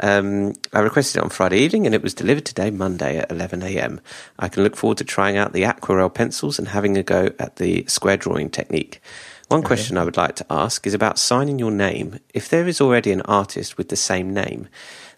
Um, 0.00 0.54
I 0.72 0.80
requested 0.80 1.18
it 1.18 1.24
on 1.24 1.30
Friday 1.30 1.58
evening 1.58 1.86
and 1.86 1.94
it 1.94 2.02
was 2.02 2.14
delivered 2.14 2.46
today, 2.46 2.70
Monday 2.70 3.18
at 3.18 3.30
11 3.30 3.62
a.m. 3.62 4.00
I 4.38 4.48
can 4.48 4.62
look 4.62 4.76
forward 4.76 4.98
to 4.98 5.04
trying 5.04 5.36
out 5.36 5.52
the 5.52 5.64
aquarelle 5.64 6.10
pencils 6.10 6.58
and 6.58 6.68
having 6.68 6.96
a 6.96 7.02
go 7.02 7.30
at 7.38 7.56
the 7.56 7.84
square 7.86 8.16
drawing 8.16 8.50
technique. 8.50 9.00
One 9.48 9.62
question 9.62 9.96
I 9.96 10.02
would 10.02 10.16
like 10.16 10.34
to 10.36 10.46
ask 10.50 10.88
is 10.88 10.94
about 10.94 11.20
signing 11.20 11.60
your 11.60 11.70
name. 11.70 12.18
If 12.34 12.48
there 12.48 12.66
is 12.66 12.80
already 12.80 13.12
an 13.12 13.20
artist 13.22 13.78
with 13.78 13.90
the 13.90 13.96
same 13.96 14.34
name, 14.34 14.68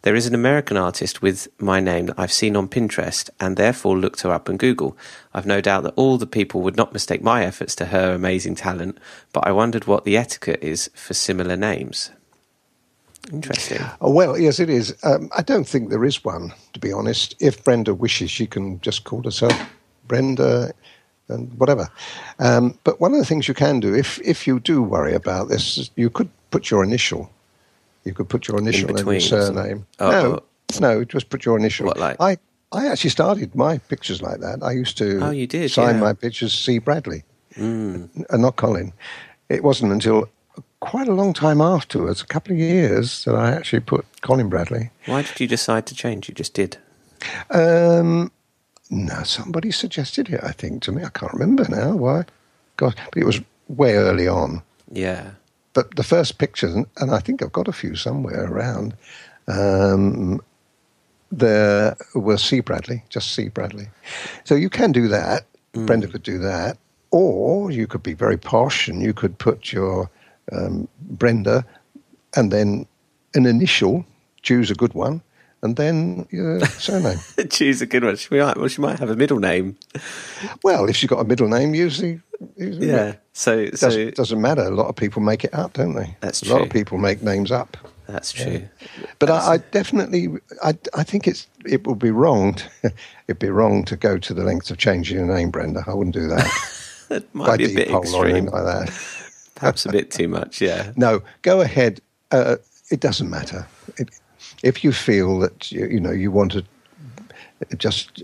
there 0.03 0.15
is 0.15 0.27
an 0.27 0.35
American 0.35 0.77
artist 0.77 1.23
with 1.23 1.49
my 1.59 1.81
name 1.81 2.07
that 2.07 2.19
I've 2.19 2.33
seen 2.33 2.55
on 2.55 2.69
Pinterest 2.69 3.31
and 3.41 3.57
therefore 3.57 3.97
looked 3.97 4.21
her 4.21 4.31
up 4.31 4.51
on 4.51 4.59
Google. 4.59 4.99
I've 5.33 5.47
no 5.47 5.63
doubt 5.63 5.85
that 5.85 5.95
all 5.97 6.19
the 6.19 6.27
people 6.27 6.61
would 6.61 6.77
not 6.77 6.93
mistake 6.93 7.23
my 7.23 7.43
efforts 7.45 7.75
to 7.77 7.87
her 7.87 8.13
amazing 8.13 8.57
talent, 8.57 8.99
but 9.33 9.47
I 9.47 9.53
wondered 9.53 9.87
what 9.87 10.05
the 10.05 10.17
etiquette 10.17 10.63
is 10.63 10.91
for 10.95 11.15
similar 11.15 11.57
names. 11.57 12.11
Interesting. 13.33 13.81
oh, 14.01 14.11
well, 14.11 14.39
yes, 14.39 14.59
it 14.59 14.71
is. 14.71 14.95
Um, 15.03 15.29
I 15.37 15.43
don't 15.43 15.69
think 15.69 15.91
there 15.91 16.05
is 16.05 16.25
one, 16.25 16.53
to 16.73 16.81
be 16.81 16.93
honest. 16.93 17.35
If 17.41 17.63
Brenda 17.65 17.93
wishes, 17.95 18.31
she 18.31 18.47
can 18.47 18.81
just 18.81 19.05
call 19.05 19.23
herself 19.23 19.53
Brenda 20.07 20.73
and 21.29 21.53
whatever. 21.59 21.89
Um, 22.39 22.79
but 22.85 23.01
one 23.01 23.13
of 23.13 23.19
the 23.19 23.27
things 23.27 23.47
you 23.49 23.55
can 23.55 23.81
do, 23.81 23.95
if 23.95 24.19
if 24.25 24.47
you 24.47 24.61
do 24.61 24.83
worry 24.83 25.15
about 25.15 25.49
this, 25.51 25.77
is 25.79 25.91
you 25.97 26.09
could 26.11 26.31
put 26.51 26.71
your 26.71 26.83
initial. 26.83 27.31
You 28.05 28.15
could 28.15 28.29
put 28.31 28.49
your 28.49 28.57
initial 28.59 28.89
and 28.89 28.97
between 28.97 29.21
your 29.21 29.29
surname. 29.29 29.87
Oh, 30.01 30.11
no, 30.11 30.41
no, 30.81 31.05
just 31.05 31.29
put 31.29 31.45
your 31.45 31.59
initial. 31.59 31.87
What, 31.87 31.99
like- 31.99 32.17
I 32.21 32.39
I 32.73 32.87
actually 32.89 33.11
started 33.11 33.55
my 33.55 33.79
pictures 33.79 34.23
like 34.23 34.41
that. 34.41 34.63
I 34.63 34.73
used 34.73 34.97
to 34.99 35.21
Oh, 35.23 35.31
you 35.31 35.47
did, 35.47 35.71
sign 35.71 35.97
yeah. 35.97 36.01
my 36.01 36.13
pictures 36.15 36.55
C. 36.55 36.79
Bradley, 36.79 37.25
Mm. 37.57 38.09
and 38.31 38.43
not 38.43 38.57
Colin. 38.57 38.93
It 39.49 39.63
wasn't 39.63 39.93
until 39.93 40.29
quite 40.81 41.09
a 41.09 41.13
long 41.13 41.33
time 41.33 41.61
afterwards, 41.61 42.23
a 42.23 42.27
couple 42.27 42.53
of 42.53 42.59
years, 42.59 43.25
that 43.25 43.35
I 43.35 43.51
actually 43.53 43.81
put 43.81 44.05
Colin 44.21 44.49
Bradley. 44.49 44.91
Why 45.07 45.23
did 45.23 45.41
you 45.41 45.47
decide 45.47 45.87
to 45.87 45.95
change? 45.95 46.29
You 46.29 46.35
just 46.35 46.55
did. 46.55 46.77
Um, 47.51 48.31
no, 48.91 49.23
somebody 49.25 49.71
suggested 49.71 50.31
it. 50.31 50.41
I 50.43 50.53
think 50.53 50.83
to 50.85 50.93
me, 50.93 51.05
I 51.05 51.11
can't 51.11 51.33
remember 51.33 51.67
now 51.69 51.95
why. 51.97 52.25
God, 52.77 52.95
but 53.13 53.21
it 53.21 53.27
was 53.27 53.41
way 53.69 53.95
early 53.97 54.29
on. 54.29 54.63
Yeah. 54.93 55.33
But 55.75 55.97
the 55.97 56.03
first 56.05 56.39
pictures, 56.39 56.75
and- 56.75 56.87
I 57.11 57.19
think 57.19 57.43
I've 57.43 57.53
got 57.53 57.69
a 57.69 57.73
few 57.73 57.97
somewhere 57.97 58.45
around. 58.47 58.95
Um, 59.49 60.41
there 61.31 61.97
were 62.15 62.39
C. 62.39 62.61
Bradley, 62.61 63.03
just 63.09 63.33
C. 63.33 63.49
Bradley. 63.49 63.89
So 64.45 64.55
you 64.55 64.71
can 64.71 64.93
do 64.93 65.09
that. 65.09 65.45
Brenda 65.73 66.09
could 66.09 66.23
do 66.23 66.39
that, 66.39 66.79
or 67.11 67.71
you 67.71 67.87
could 67.87 68.03
be 68.03 68.15
very 68.15 68.37
posh 68.37 68.89
and 68.89 69.03
you 69.03 69.13
could 69.13 69.39
put 69.39 69.71
your 69.73 70.11
um, 70.53 70.89
Brenda 71.01 71.65
and 72.37 72.51
then 72.53 72.87
an 73.35 73.47
initial, 73.47 74.05
choose 74.43 74.71
a 74.71 74.75
good 74.75 74.95
one, 74.95 75.23
and 75.63 75.77
then 75.77 76.27
your 76.31 76.61
surname. 76.67 77.19
Choose 77.51 77.83
a 77.83 77.87
good 77.87 78.05
one. 78.05 78.17
She 78.17 78.35
might, 78.39 78.57
well, 78.57 78.69
she 78.69 78.81
might 78.81 78.99
have 78.99 79.11
a 79.11 79.17
middle 79.17 79.39
name. 79.41 79.77
Well, 80.63 80.89
if 80.89 80.97
she's 80.97 81.09
got 81.11 81.21
a 81.21 81.25
middle 81.25 81.49
name, 81.49 81.75
usually, 81.75 82.21
usually 82.57 82.89
Yeah. 82.89 83.15
So, 83.33 83.59
it 83.59 83.79
so 83.79 83.89
doesn't, 83.89 84.15
doesn't 84.17 84.41
matter. 84.41 84.63
A 84.63 84.71
lot 84.71 84.87
of 84.89 84.97
people 84.97 85.23
make 85.23 85.45
it 85.45 85.55
up, 85.55 85.75
don't 85.75 85.95
they? 85.95 86.17
That's 86.21 86.43
a 86.43 86.53
lot 86.53 86.63
of 86.63 86.71
people 86.71 86.99
make 86.99 87.23
names 87.23 87.51
up. 87.51 87.77
that's 88.07 88.33
true. 88.33 88.69
But 89.19 89.31
I, 89.31 89.55
I 89.55 89.57
definitely, 89.59 90.29
I, 90.63 90.77
I 90.95 91.03
think 91.05 91.27
it's 91.29 91.47
it 91.65 91.87
would 91.87 91.99
be 91.99 92.11
wrong. 92.11 92.55
To, 92.55 92.93
it'd 93.29 93.39
be 93.39 93.51
wrong 93.51 93.85
to 93.87 93.97
go 93.97 94.19
to 94.19 94.35
the 94.35 94.45
length 94.45 94.71
of 94.71 94.79
changing 94.79 95.19
your 95.19 95.27
name, 95.27 95.51
Brenda. 95.51 95.85
I 95.87 95.95
wouldn't 95.95 96.15
do 96.15 96.29
that. 96.29 96.47
It 97.11 97.27
might 97.35 97.47
By 97.47 97.57
be 97.57 97.65
a 97.65 97.69
bit 97.75 97.87
default 97.87 98.13
or 98.13 98.27
anything 98.27 98.49
extreme. 98.49 98.67
like 98.67 98.87
that. 98.87 99.28
Perhaps 99.59 99.87
a 99.87 99.93
bit 99.93 100.11
too 100.11 100.29
much. 100.29 100.61
Yeah. 100.61 100.93
No, 100.97 101.23
go 101.43 101.61
ahead. 101.61 102.01
Uh, 102.31 102.57
it 102.91 103.01
doesn't 103.01 103.29
matter. 103.29 103.67
It, 103.97 104.09
if 104.63 104.85
you 104.85 104.93
feel 104.93 105.39
that 105.41 105.71
you, 105.71 105.87
you 105.87 106.01
know 106.01 106.11
you 106.11 106.31
want 106.31 106.53
to 106.53 106.65
just 107.77 108.23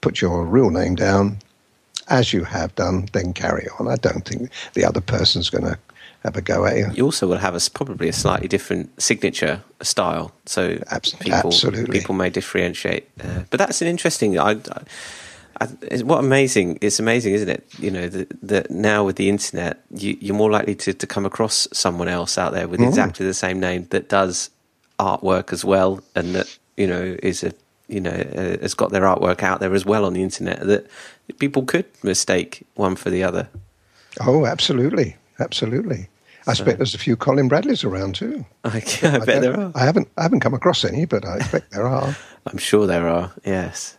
put 0.00 0.20
your 0.20 0.44
real 0.44 0.70
name 0.70 0.94
down, 0.94 1.38
as 2.08 2.32
you 2.32 2.44
have 2.44 2.74
done, 2.74 3.08
then 3.12 3.32
carry 3.32 3.66
on. 3.78 3.88
I 3.88 3.96
don't 3.96 4.24
think 4.24 4.50
the 4.74 4.84
other 4.84 5.00
person's 5.00 5.50
going 5.50 5.64
to 5.64 5.78
have 6.24 6.36
a 6.36 6.40
go 6.40 6.64
at 6.66 6.76
you. 6.76 6.86
You 6.94 7.04
also 7.04 7.26
will 7.26 7.38
have 7.38 7.54
a 7.54 7.60
probably 7.70 8.08
a 8.08 8.12
slightly 8.12 8.48
different 8.48 9.00
signature 9.00 9.62
style, 9.82 10.32
so 10.46 10.78
people 11.20 11.32
absolutely. 11.32 11.98
people 11.98 12.14
may 12.14 12.30
differentiate. 12.30 13.08
Uh, 13.20 13.42
but 13.50 13.58
that's 13.58 13.80
an 13.82 13.88
interesting. 13.88 14.38
I, 14.38 14.52
I, 14.52 14.82
I, 15.60 15.64
it's- 15.82 16.02
what 16.02 16.18
amazing! 16.18 16.78
It's 16.80 16.98
amazing, 16.98 17.34
isn't 17.34 17.48
it? 17.48 17.64
You 17.78 17.90
know 17.90 18.08
that 18.08 18.28
that 18.42 18.70
now 18.70 19.04
with 19.04 19.16
the 19.16 19.28
internet, 19.28 19.82
you, 19.94 20.16
you're 20.20 20.36
more 20.36 20.50
likely 20.50 20.74
to, 20.76 20.94
to 20.94 21.06
come 21.06 21.26
across 21.26 21.66
someone 21.72 22.08
else 22.08 22.38
out 22.38 22.52
there 22.52 22.68
with 22.68 22.80
exactly 22.80 23.26
the 23.26 23.34
same 23.34 23.58
name 23.60 23.86
that 23.90 24.08
does 24.08 24.50
artwork 24.98 25.52
as 25.52 25.64
well, 25.64 26.00
and 26.14 26.34
that 26.34 26.58
you 26.76 26.86
know 26.86 27.16
is 27.22 27.42
a 27.44 27.52
you 27.88 28.00
know 28.00 28.10
uh, 28.10 28.58
has 28.60 28.74
got 28.74 28.90
their 28.92 29.02
artwork 29.02 29.42
out 29.42 29.60
there 29.60 29.74
as 29.74 29.84
well 29.84 30.04
on 30.04 30.12
the 30.12 30.22
internet. 30.22 30.60
That 30.60 30.86
people 31.38 31.64
could 31.64 31.86
mistake 32.02 32.66
one 32.74 32.94
for 32.96 33.10
the 33.10 33.22
other. 33.24 33.48
Oh, 34.20 34.46
absolutely, 34.46 35.16
absolutely. 35.40 36.08
I 36.46 36.52
expect 36.52 36.78
there's 36.78 36.94
a 36.94 36.98
few 36.98 37.14
Colin 37.14 37.46
Bradleys 37.48 37.84
around 37.84 38.14
too. 38.14 38.44
I, 38.64 38.82
I 39.02 39.18
bet 39.18 39.42
there 39.42 39.58
are. 39.58 39.72
I 39.74 39.84
haven't 39.84 40.08
I 40.16 40.22
haven't 40.22 40.40
come 40.40 40.54
across 40.54 40.84
any, 40.84 41.04
but 41.04 41.24
I 41.26 41.36
expect 41.36 41.72
there 41.72 41.86
are. 41.86 42.16
I'm 42.46 42.58
sure 42.58 42.86
there 42.86 43.06
are. 43.08 43.32
Yes. 43.44 43.98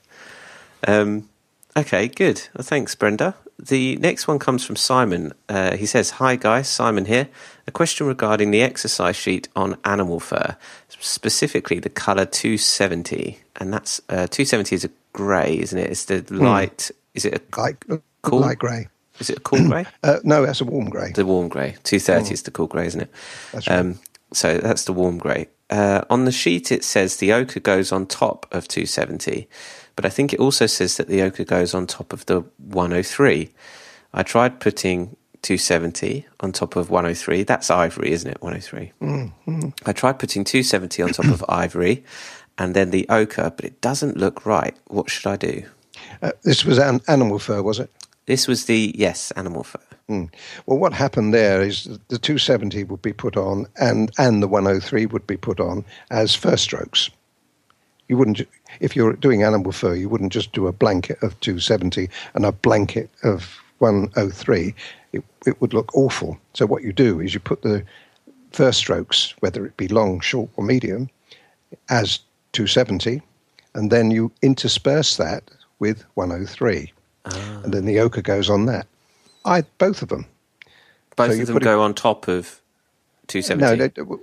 Um, 0.88 1.30
okay, 1.78 2.08
good. 2.08 2.42
Well, 2.56 2.64
thanks, 2.64 2.96
Brenda. 2.96 3.36
The 3.62 3.98
next 3.98 4.28
one 4.28 4.40
comes 4.40 4.66
from 4.66 4.78
Simon. 4.78 5.34
Uh, 5.50 5.76
he 5.76 5.86
says, 5.86 6.12
"Hi 6.12 6.36
guys, 6.38 6.70
Simon 6.70 7.06
here. 7.06 7.28
A 7.68 7.72
question 7.72 8.08
regarding 8.08 8.52
the 8.52 8.62
exercise 8.62 9.18
sheet 9.18 9.50
on 9.56 9.78
animal 9.84 10.20
fur, 10.22 10.56
specifically 10.88 11.80
the 11.80 11.90
color 11.90 12.26
270, 12.26 13.40
and 13.58 13.74
that's 13.74 14.00
uh, 14.10 14.28
270 14.28 14.76
is 14.76 14.86
a 14.86 14.90
grey, 15.14 15.60
isn't 15.60 15.78
it? 15.78 15.90
It's 15.92 16.06
the 16.06 16.24
light. 16.32 16.92
Is 17.14 17.26
it 17.26 17.34
a 17.36 17.60
Light 17.60 17.84
Cool. 18.22 18.40
light 18.40 18.60
grey. 18.60 18.88
is 19.20 19.30
it 19.30 19.38
a 19.38 19.42
cool 19.42 19.68
grey? 19.68 19.86
Uh, 20.04 20.20
no, 20.24 20.46
that's 20.46 20.62
a 20.62 20.66
warm 20.66 20.90
grey. 20.90 21.12
The 21.14 21.26
warm 21.26 21.50
grey. 21.50 21.76
230 21.84 22.34
is 22.34 22.44
the 22.44 22.52
cool 22.52 22.68
grey, 22.68 22.86
isn't 22.88 23.02
it? 23.02 23.12
That's 23.52 23.68
right. 23.68 23.80
Um, 23.80 24.00
so 24.34 24.58
that's 24.58 24.86
the 24.86 24.94
warm 24.94 25.18
grey. 25.18 25.48
Uh, 25.70 26.02
on 26.10 26.26
the 26.26 26.32
sheet, 26.32 26.72
it 26.72 26.84
says 26.84 27.18
the 27.18 27.34
ochre 27.34 27.60
goes 27.60 27.92
on 27.92 28.06
top 28.06 28.46
of 28.52 28.68
270, 28.68 29.48
but 30.00 30.06
I 30.06 30.10
think 30.10 30.32
it 30.32 30.40
also 30.40 30.66
says 30.66 30.96
that 30.96 31.10
the 31.10 31.22
ochre 31.24 31.44
goes 31.44 31.74
on 31.74 31.86
top 31.86 32.14
of 32.14 32.26
the 32.26 32.40
103. 32.70 33.50
I 34.14 34.24
tried 34.24 34.62
putting 34.62 35.18
270 35.42 36.26
on 36.40 36.54
top 36.54 36.78
of 36.78 36.90
103. 36.90 37.44
That's 37.44 37.70
ivory, 37.70 38.12
isn't 38.12 38.32
it? 38.32 38.42
103. 38.42 38.94
Mm-hmm. 39.02 39.70
I 39.86 39.92
tried 39.92 40.18
putting 40.18 40.46
270 40.46 41.04
on 41.04 41.10
top 41.10 41.26
of 41.26 41.44
ivory 41.50 42.06
and 42.58 42.74
then 42.74 42.92
the 42.92 43.10
ochre, 43.10 43.52
but 43.54 43.66
it 43.66 43.82
doesn't 43.82 44.16
look 44.16 44.46
right. 44.46 44.74
What 44.88 45.10
should 45.10 45.28
I 45.28 45.36
do? 45.36 45.64
Uh, 46.22 46.32
this 46.44 46.64
was 46.64 46.78
an 46.78 47.02
animal 47.10 47.38
fur, 47.38 47.62
was 47.62 47.80
it? 47.80 47.92
This 48.26 48.48
was 48.48 48.68
the, 48.68 48.96
yes, 48.98 49.32
animal 49.32 49.66
fur. 49.66 49.82
Mm. 50.08 50.34
Well, 50.66 50.78
what 50.78 50.94
happened 50.94 51.34
there 51.34 51.62
is 51.62 51.84
the 52.08 52.18
270 52.18 52.86
would 52.86 53.02
be 53.02 53.12
put 53.12 53.36
on, 53.36 53.66
and 53.76 54.12
and 54.18 54.42
the 54.42 54.48
103 54.48 55.08
would 55.08 55.28
be 55.28 55.36
put 55.36 55.60
on 55.60 55.84
as 56.10 56.34
first 56.34 56.64
strokes. 56.64 57.10
You 58.10 58.18
wouldn't, 58.18 58.42
if 58.82 58.96
you're 58.96 59.14
doing 59.14 59.44
animal 59.44 59.72
fur, 59.72 59.96
you 59.96 60.10
wouldn't 60.10 60.34
just 60.34 60.52
do 60.52 60.68
a 60.68 60.74
blanket 60.74 61.22
of 61.24 61.40
270 61.40 62.10
and 62.34 62.46
a 62.46 62.52
blanket 62.52 63.10
of 63.24 63.58
103. 63.78 64.76
It, 65.14 65.24
it 65.46 65.62
would 65.62 65.74
look 65.74 65.96
awful. 65.96 66.38
So 66.54 66.66
what 66.66 66.84
you 66.84 66.92
do 66.92 67.22
is 67.22 67.34
you 67.34 67.40
put 67.40 67.62
the 67.62 67.84
first 68.52 68.80
strokes, 68.80 69.34
whether 69.40 69.66
it 69.66 69.78
be 69.78 69.88
long, 69.88 70.20
short, 70.20 70.50
or 70.58 70.64
medium, 70.64 71.10
as 71.90 72.20
270, 72.54 73.22
and 73.76 73.92
then 73.92 74.12
you 74.12 74.32
intersperse 74.42 75.18
that 75.18 75.44
with 75.78 76.04
103, 76.16 76.92
ah. 77.26 77.62
and 77.64 77.74
then 77.74 77.86
the 77.86 78.00
ochre 78.00 78.22
goes 78.22 78.50
on 78.50 78.66
that. 78.66 78.88
I 79.46 79.62
both 79.78 80.02
of 80.02 80.10
them. 80.10 80.26
Both 81.16 81.36
So 81.36 81.42
of 81.42 81.48
them 81.48 81.58
it- 81.58 81.64
go 81.64 81.82
on 81.82 81.94
top 81.94 82.28
of 82.28 82.60
270. 83.28 83.78
No, 83.78 83.88
they, 83.88 84.20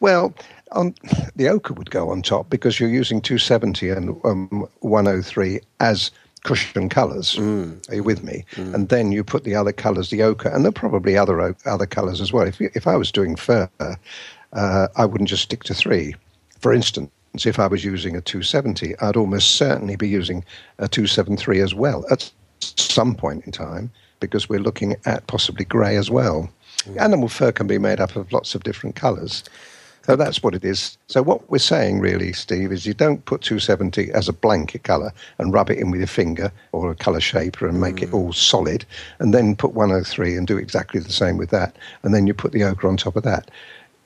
well, 0.00 0.34
on, 0.72 0.94
the 1.36 1.48
ochre 1.48 1.74
would 1.74 1.90
go 1.90 2.10
on 2.10 2.22
top 2.22 2.50
because 2.50 2.78
you're 2.80 2.88
using 2.88 3.20
270 3.20 3.90
and 3.90 4.08
um, 4.24 4.68
103 4.80 5.60
as 5.80 6.10
cushion 6.44 6.88
colours. 6.88 7.36
Are 7.88 7.94
you 7.96 8.02
with 8.02 8.22
me? 8.22 8.44
And 8.74 8.88
then 8.88 9.12
you 9.12 9.24
put 9.24 9.44
the 9.44 9.54
other 9.54 9.72
colours, 9.72 10.10
the 10.10 10.22
ochre, 10.22 10.48
and 10.48 10.64
there 10.64 10.70
are 10.70 10.72
probably 10.72 11.16
other 11.16 11.54
other 11.64 11.86
colours 11.86 12.20
as 12.20 12.32
well. 12.32 12.46
If 12.46 12.60
if 12.60 12.86
I 12.86 12.96
was 12.96 13.10
doing 13.12 13.36
fur, 13.36 13.68
uh, 14.52 14.88
I 14.96 15.04
wouldn't 15.04 15.28
just 15.28 15.42
stick 15.42 15.64
to 15.64 15.74
three. 15.74 16.14
For 16.60 16.72
instance, 16.72 17.10
if 17.44 17.58
I 17.58 17.66
was 17.66 17.84
using 17.84 18.16
a 18.16 18.20
270, 18.20 18.98
I'd 19.00 19.16
almost 19.16 19.56
certainly 19.56 19.96
be 19.96 20.08
using 20.08 20.44
a 20.78 20.88
273 20.88 21.60
as 21.60 21.74
well 21.74 22.04
at 22.10 22.30
some 22.60 23.14
point 23.14 23.44
in 23.44 23.52
time 23.52 23.90
because 24.20 24.48
we're 24.48 24.60
looking 24.60 24.96
at 25.04 25.26
possibly 25.26 25.64
grey 25.64 25.96
as 25.96 26.10
well. 26.10 26.48
Animal 26.98 27.28
fur 27.28 27.52
can 27.52 27.66
be 27.66 27.78
made 27.78 28.00
up 28.00 28.16
of 28.16 28.32
lots 28.32 28.54
of 28.54 28.62
different 28.62 28.96
colours. 28.96 29.44
So 30.06 30.14
that's 30.14 30.40
what 30.40 30.54
it 30.54 30.64
is. 30.64 30.96
So 31.08 31.20
what 31.20 31.50
we're 31.50 31.58
saying 31.58 31.98
really, 31.98 32.32
Steve, 32.32 32.70
is 32.70 32.86
you 32.86 32.94
don't 32.94 33.24
put 33.24 33.40
270 33.40 34.12
as 34.12 34.28
a 34.28 34.32
blanket 34.32 34.84
colour 34.84 35.12
and 35.38 35.52
rub 35.52 35.68
it 35.68 35.78
in 35.78 35.90
with 35.90 35.98
your 35.98 36.06
finger 36.06 36.52
or 36.70 36.92
a 36.92 36.94
colour 36.94 37.20
shaper 37.20 37.66
and 37.66 37.80
make 37.80 38.02
it 38.02 38.10
mm. 38.10 38.14
all 38.14 38.32
solid, 38.32 38.84
and 39.18 39.34
then 39.34 39.56
put 39.56 39.72
103 39.72 40.36
and 40.36 40.46
do 40.46 40.58
exactly 40.58 41.00
the 41.00 41.12
same 41.12 41.36
with 41.36 41.50
that, 41.50 41.74
and 42.04 42.14
then 42.14 42.28
you 42.28 42.34
put 42.34 42.52
the 42.52 42.62
ochre 42.62 42.88
on 42.88 42.96
top 42.96 43.16
of 43.16 43.24
that. 43.24 43.50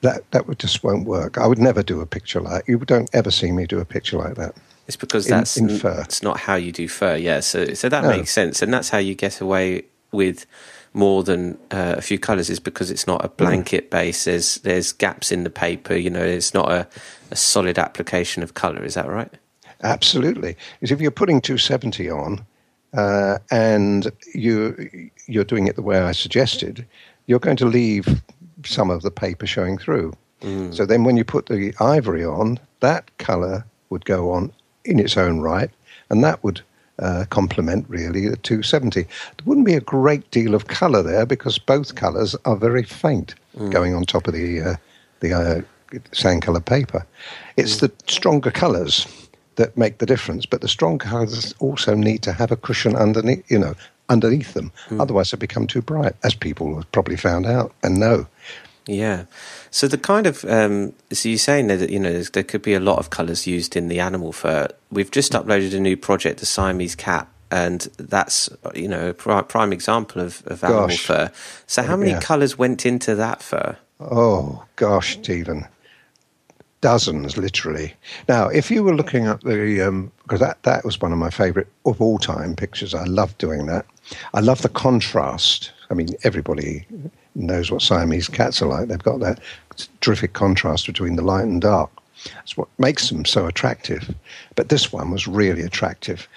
That 0.00 0.22
that 0.30 0.46
would 0.48 0.58
just 0.58 0.82
won't 0.82 1.06
work. 1.06 1.36
I 1.36 1.46
would 1.46 1.58
never 1.58 1.82
do 1.82 2.00
a 2.00 2.06
picture 2.06 2.40
like 2.40 2.66
you 2.66 2.78
don't 2.78 3.10
ever 3.12 3.30
see 3.30 3.52
me 3.52 3.66
do 3.66 3.78
a 3.78 3.84
picture 3.84 4.16
like 4.16 4.36
that. 4.36 4.54
It's 4.86 4.96
because 4.96 5.26
in- 5.26 5.30
that's 5.36 5.56
in 5.58 5.68
fur. 5.68 6.00
It's 6.00 6.22
not 6.22 6.40
how 6.40 6.54
you 6.54 6.72
do 6.72 6.88
fur. 6.88 7.16
Yeah, 7.16 7.40
so 7.40 7.74
so 7.74 7.90
that 7.90 8.04
No. 8.04 8.08
makes 8.08 8.30
sense, 8.30 8.62
and 8.62 8.72
that's 8.72 8.88
how 8.88 8.98
you 8.98 9.14
get 9.14 9.42
away 9.42 9.84
with 10.12 10.46
more 10.92 11.22
than 11.22 11.56
uh, 11.70 11.94
a 11.98 12.00
few 12.00 12.18
colours. 12.18 12.50
Is 12.50 12.60
because 12.60 12.90
it's 12.90 13.06
not 13.06 13.24
a 13.24 13.28
blanket 13.28 13.90
base. 13.90 14.24
There's 14.24 14.56
there's 14.56 14.92
gaps 14.92 15.32
in 15.32 15.44
the 15.44 15.50
paper. 15.50 15.94
You 15.94 16.10
know, 16.10 16.22
it's 16.22 16.54
not 16.54 16.70
a, 16.70 16.86
a 17.30 17.36
solid 17.36 17.78
application 17.78 18.42
of 18.42 18.54
colour. 18.54 18.84
Is 18.84 18.94
that 18.94 19.08
right? 19.08 19.32
Absolutely. 19.82 20.56
Because 20.78 20.92
if 20.92 21.00
you're 21.00 21.10
putting 21.10 21.40
270 21.40 22.10
on 22.10 22.44
uh, 22.92 23.38
and 23.50 24.10
you 24.34 25.10
you're 25.26 25.44
doing 25.44 25.66
it 25.66 25.76
the 25.76 25.82
way 25.82 25.98
I 25.98 26.12
suggested, 26.12 26.86
you're 27.26 27.38
going 27.38 27.56
to 27.56 27.66
leave 27.66 28.22
some 28.64 28.90
of 28.90 29.02
the 29.02 29.10
paper 29.10 29.46
showing 29.46 29.78
through. 29.78 30.12
So 30.72 30.86
then 30.86 31.04
when 31.04 31.18
you 31.18 31.24
put 31.24 31.46
the 31.46 31.74
ivory 31.80 32.24
on, 32.24 32.58
that 32.80 33.16
colour 33.18 33.66
would 33.90 34.06
go 34.06 34.32
on 34.32 34.52
in 34.86 34.98
its 34.98 35.18
own 35.18 35.40
right, 35.40 35.70
and 36.08 36.24
that 36.24 36.42
would 36.42 36.62
uh, 37.00 37.24
complement 37.30 37.86
really 37.88 38.28
the 38.28 38.36
270. 38.36 39.02
There 39.02 39.10
wouldn't 39.44 39.66
be 39.66 39.74
a 39.74 39.80
great 39.80 40.30
deal 40.30 40.54
of 40.54 40.66
colour 40.66 41.02
there 41.02 41.26
because 41.26 41.58
both 41.58 41.94
colours 41.94 42.36
are 42.44 42.56
very 42.56 42.84
faint 42.84 43.34
going 43.70 43.94
on 43.94 44.04
top 44.04 44.28
of 44.28 44.34
the 44.34 44.60
uh, 44.60 44.76
the 45.20 45.32
uh, 45.32 45.60
sand 46.12 46.42
colour 46.42 46.60
paper. 46.60 47.06
It's 47.56 47.78
the 47.78 47.90
stronger 48.06 48.50
colours 48.50 49.06
that 49.56 49.76
make 49.76 49.98
the 49.98 50.06
difference, 50.06 50.46
but 50.46 50.60
the 50.60 50.68
strong 50.68 50.98
colours 50.98 51.54
also 51.58 51.94
need 51.94 52.22
to 52.22 52.32
have 52.32 52.50
a 52.50 52.56
cushion 52.56 52.96
underneath, 52.96 53.50
you 53.50 53.58
know, 53.58 53.74
underneath 54.08 54.54
them. 54.54 54.72
Otherwise, 55.00 55.30
they 55.30 55.36
become 55.36 55.66
too 55.66 55.82
bright, 55.82 56.14
as 56.22 56.34
people 56.34 56.76
have 56.76 56.90
probably 56.92 57.16
found 57.16 57.46
out 57.46 57.74
and 57.82 57.98
know. 57.98 58.26
Yeah. 58.90 59.26
So 59.70 59.86
the 59.86 59.96
kind 59.98 60.26
of 60.26 60.44
um, 60.46 60.94
so 61.12 61.28
you're 61.28 61.38
saying 61.38 61.68
that 61.68 61.90
you 61.90 62.00
know 62.00 62.22
there 62.22 62.42
could 62.42 62.62
be 62.62 62.74
a 62.74 62.80
lot 62.80 62.98
of 62.98 63.10
colours 63.10 63.46
used 63.46 63.76
in 63.76 63.86
the 63.86 64.00
animal 64.00 64.32
fur. 64.32 64.66
We've 64.90 65.10
just 65.12 65.32
uploaded 65.32 65.72
a 65.74 65.80
new 65.80 65.96
project, 65.96 66.40
the 66.40 66.46
Siamese 66.46 66.96
cat, 66.96 67.28
and 67.52 67.82
that's 67.98 68.48
you 68.74 68.88
know 68.88 69.10
a 69.10 69.42
prime 69.44 69.72
example 69.72 70.20
of, 70.22 70.42
of 70.46 70.64
animal 70.64 70.88
Gosh. 70.88 71.06
fur. 71.06 71.30
So 71.68 71.82
how 71.82 71.96
many 71.96 72.10
Yeah. 72.12 72.20
colours 72.20 72.58
went 72.58 72.84
into 72.84 73.14
that 73.14 73.42
fur? 73.42 73.76
Oh 74.00 74.64
gosh, 74.74 75.12
Stephen, 75.18 75.66
dozens 76.80 77.36
literally. 77.36 77.94
Now, 78.28 78.48
if 78.48 78.72
you 78.72 78.82
were 78.82 78.94
looking 78.96 79.26
at 79.26 79.40
the 79.42 80.10
because 80.22 80.40
that 80.40 80.62
that 80.64 80.84
was 80.84 81.00
one 81.00 81.12
of 81.12 81.18
my 81.18 81.30
favourite 81.30 81.68
of 81.86 82.00
all 82.00 82.18
time 82.18 82.56
pictures. 82.56 82.92
I 82.92 83.04
love 83.04 83.38
doing 83.38 83.66
that. 83.66 83.86
I 84.34 84.40
love 84.40 84.62
the 84.62 84.68
contrast. 84.68 85.70
I 85.90 85.94
mean, 85.94 86.08
everybody 86.24 86.86
knows 87.34 87.70
what 87.70 87.82
Siamese 87.82 88.28
cats 88.28 88.60
are 88.62 88.66
like. 88.66 88.88
They've 88.88 88.98
got 88.98 89.20
that 89.20 89.40
terrific 90.00 90.32
contrast 90.32 90.86
between 90.86 91.16
the 91.16 91.22
light 91.22 91.44
and 91.44 91.60
dark. 91.60 91.90
That's 92.34 92.56
what 92.56 92.68
makes 92.78 93.08
them 93.08 93.24
so 93.24 93.46
attractive. 93.46 94.14
But 94.56 94.68
this 94.68 94.92
one 94.92 95.10
was 95.10 95.26
really 95.26 95.62
attractive. 95.62 96.28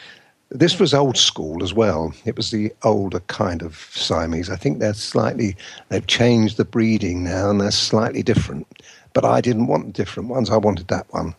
This 0.50 0.80
was 0.80 0.94
old 0.94 1.18
school 1.18 1.64
as 1.64 1.74
well. 1.74 2.14
It 2.26 2.38
was 2.38 2.52
the 2.52 2.72
older 2.84 3.20
kind 3.22 3.62
of 3.62 3.76
Siamese. 3.92 4.50
I 4.50 4.56
think 4.56 4.80
they're 4.80 4.94
slightly, 4.94 5.56
they've 5.90 6.06
changed 6.06 6.58
the 6.58 6.66
breeding 6.66 7.24
now 7.24 7.50
and 7.50 7.60
they're 7.60 7.72
slightly 7.72 8.22
different. 8.22 8.68
But 9.14 9.26
I 9.26 9.42
didn't 9.42 9.68
want 9.68 9.94
different 9.94 10.30
ones. 10.30 10.50
I 10.50 10.58
wanted 10.58 10.88
that 10.90 11.12
one. 11.12 11.36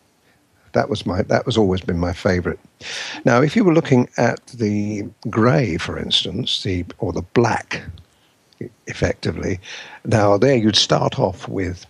That 0.73 0.89
was 0.89 1.05
my. 1.05 1.21
That 1.21 1.45
was 1.45 1.57
always 1.57 1.79
been 1.79 1.97
my 1.97 2.11
favourite. 2.11 2.59
Now, 3.23 3.41
if 3.41 3.55
you 3.55 3.63
were 3.63 3.73
looking 3.73 4.09
at 4.17 4.45
the 4.47 5.05
grey, 5.29 5.77
for 5.77 5.97
instance, 5.97 6.63
the 6.63 6.85
or 6.99 7.13
the 7.13 7.21
black, 7.21 7.81
effectively, 8.87 9.59
now 10.03 10.37
there 10.37 10.55
you'd 10.55 10.75
start 10.75 11.19
off 11.19 11.47
with. 11.47 11.85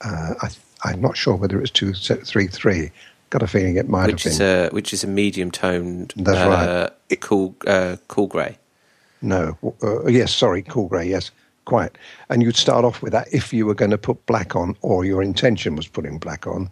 Uh, 0.00 0.34
I, 0.42 0.50
I'm 0.84 1.00
not 1.00 1.16
sure 1.16 1.36
whether 1.36 1.60
it's 1.60 1.70
two 1.70 1.92
three 1.94 2.48
three. 2.48 2.90
Got 3.30 3.42
a 3.42 3.46
feeling 3.46 3.76
it 3.76 3.88
might 3.88 4.08
Which 4.08 4.24
have 4.24 4.32
is 4.32 4.38
been. 4.40 4.66
a 4.66 4.70
which 4.70 4.92
is 4.92 5.04
a 5.04 5.06
medium 5.06 5.50
toned, 5.50 6.12
That's 6.16 6.38
uh, 6.38 6.90
cool 7.20 7.54
uh, 7.66 7.96
cool 8.08 8.26
grey. 8.26 8.58
No, 9.22 9.56
uh, 9.82 10.06
yes, 10.06 10.34
sorry, 10.34 10.62
cool 10.62 10.88
grey, 10.88 11.08
yes, 11.08 11.30
quite. 11.64 11.96
And 12.28 12.42
you'd 12.42 12.56
start 12.56 12.84
off 12.84 13.00
with 13.02 13.12
that 13.12 13.28
if 13.32 13.52
you 13.52 13.64
were 13.64 13.74
going 13.74 13.92
to 13.92 13.98
put 13.98 14.26
black 14.26 14.56
on, 14.56 14.76
or 14.82 15.04
your 15.04 15.22
intention 15.22 15.76
was 15.76 15.86
putting 15.86 16.18
black 16.18 16.46
on. 16.46 16.68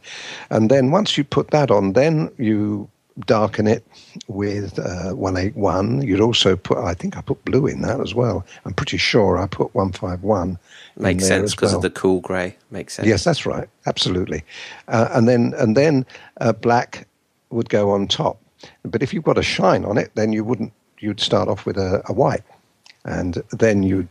And 0.51 0.71
then 0.71 0.91
once 0.91 1.17
you 1.17 1.25
put 1.25 1.51
that 1.53 1.71
on, 1.71 1.93
then 1.93 2.31
you 2.39 2.91
darken 3.27 3.67
it 3.67 3.85
with 4.29 4.79
uh, 4.79 5.15
181. 5.15 6.03
You'd 6.03 6.21
also 6.21 6.57
put, 6.57 6.79
I 6.79 6.95
think 6.95 7.17
I 7.17 7.21
put 7.21 7.45
blue 7.45 7.67
in 7.67 7.83
that 7.83 8.01
as 8.01 8.15
well. 8.15 8.45
I'm 8.65 8.75
pretty 8.75 8.97
sure 8.97 9.39
I 9.39 9.47
put 9.47 9.75
151. 9.75 10.49
in 10.51 10.59
Makes 11.03 11.27
sense 11.27 11.55
because 11.55 11.71
well. 11.71 11.77
of 11.79 11.83
the 11.83 11.91
cool 11.91 12.21
grey. 12.21 12.57
Makes 12.71 12.95
sense. 12.95 13.09
Yes, 13.09 13.25
that's 13.25 13.47
right. 13.47 13.69
Absolutely. 13.87 14.43
Uh, 14.89 15.09
and 15.13 15.29
then 15.29 15.55
and 15.59 15.77
then 15.77 16.07
uh, 16.41 16.53
black 16.53 17.07
would 17.51 17.69
go 17.69 17.91
on 17.91 18.07
top. 18.07 18.39
But 18.85 19.03
if 19.03 19.13
you've 19.15 19.25
got 19.25 19.39
a 19.39 19.43
shine 19.43 19.85
on 19.85 19.99
it, 19.99 20.11
then 20.15 20.33
you 20.33 20.45
wouldn't. 20.45 20.73
You'd 20.99 21.21
start 21.21 21.49
off 21.49 21.65
with 21.65 21.79
a, 21.79 22.03
a 22.07 22.13
white, 22.13 22.45
and 23.05 23.43
then 23.53 23.83
you 23.83 24.07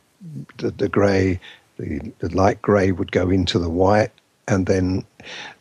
the, 0.58 0.72
the 0.72 0.90
grey 0.90 1.40
the, 1.78 2.12
the 2.20 2.36
light 2.36 2.62
grey 2.62 2.92
would 2.92 3.12
go 3.12 3.30
into 3.30 3.60
the 3.60 3.70
white, 3.70 4.12
and 4.48 4.66
then 4.66 5.06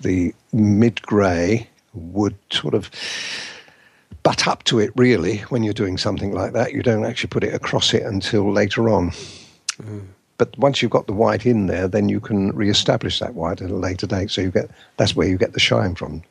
the 0.00 0.34
mid 0.52 1.00
grey 1.02 1.68
would 1.98 2.36
sort 2.50 2.74
of 2.74 2.90
butt 4.22 4.46
up 4.46 4.64
to 4.64 4.78
it 4.78 4.90
really 4.96 5.38
when 5.50 5.62
you're 5.62 5.72
doing 5.72 5.98
something 5.98 6.32
like 6.32 6.52
that. 6.52 6.72
You 6.72 6.82
don't 6.82 7.04
actually 7.04 7.28
put 7.28 7.44
it 7.44 7.54
across 7.54 7.94
it 7.94 8.02
until 8.02 8.52
later 8.52 8.88
on. 8.88 9.10
Mm. 9.82 10.06
But 10.38 10.56
once 10.56 10.80
you've 10.80 10.92
got 10.92 11.06
the 11.06 11.12
white 11.12 11.44
in 11.46 11.66
there, 11.66 11.88
then 11.88 12.08
you 12.08 12.20
can 12.20 12.52
re-establish 12.52 13.18
that 13.18 13.34
white 13.34 13.60
at 13.60 13.70
a 13.70 13.74
later 13.74 14.06
date. 14.06 14.30
So 14.30 14.40
you 14.40 14.50
get 14.50 14.70
that's 14.96 15.16
where 15.16 15.28
you 15.28 15.36
get 15.36 15.52
the 15.52 15.60
shine 15.60 15.96
from, 15.96 16.22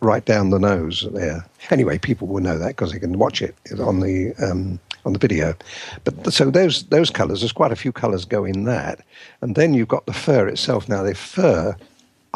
right 0.00 0.24
down 0.24 0.50
the 0.50 0.58
nose 0.58 1.06
there. 1.12 1.46
Anyway, 1.70 1.98
people 1.98 2.26
will 2.26 2.42
know 2.42 2.58
that 2.58 2.68
because 2.68 2.92
they 2.92 2.98
can 2.98 3.18
watch 3.18 3.40
it 3.40 3.54
on 3.78 4.00
the 4.00 4.34
um, 4.42 4.80
on 5.04 5.12
the 5.12 5.18
video. 5.20 5.54
But 6.02 6.32
so 6.32 6.50
those 6.50 6.84
those 6.86 7.10
colours, 7.10 7.40
there's 7.40 7.52
quite 7.52 7.70
a 7.72 7.76
few 7.76 7.92
colours 7.92 8.24
go 8.24 8.44
in 8.44 8.64
that, 8.64 9.00
and 9.40 9.54
then 9.54 9.74
you've 9.74 9.88
got 9.88 10.06
the 10.06 10.12
fur 10.12 10.48
itself. 10.48 10.88
Now 10.88 11.04
the 11.04 11.14
fur, 11.14 11.76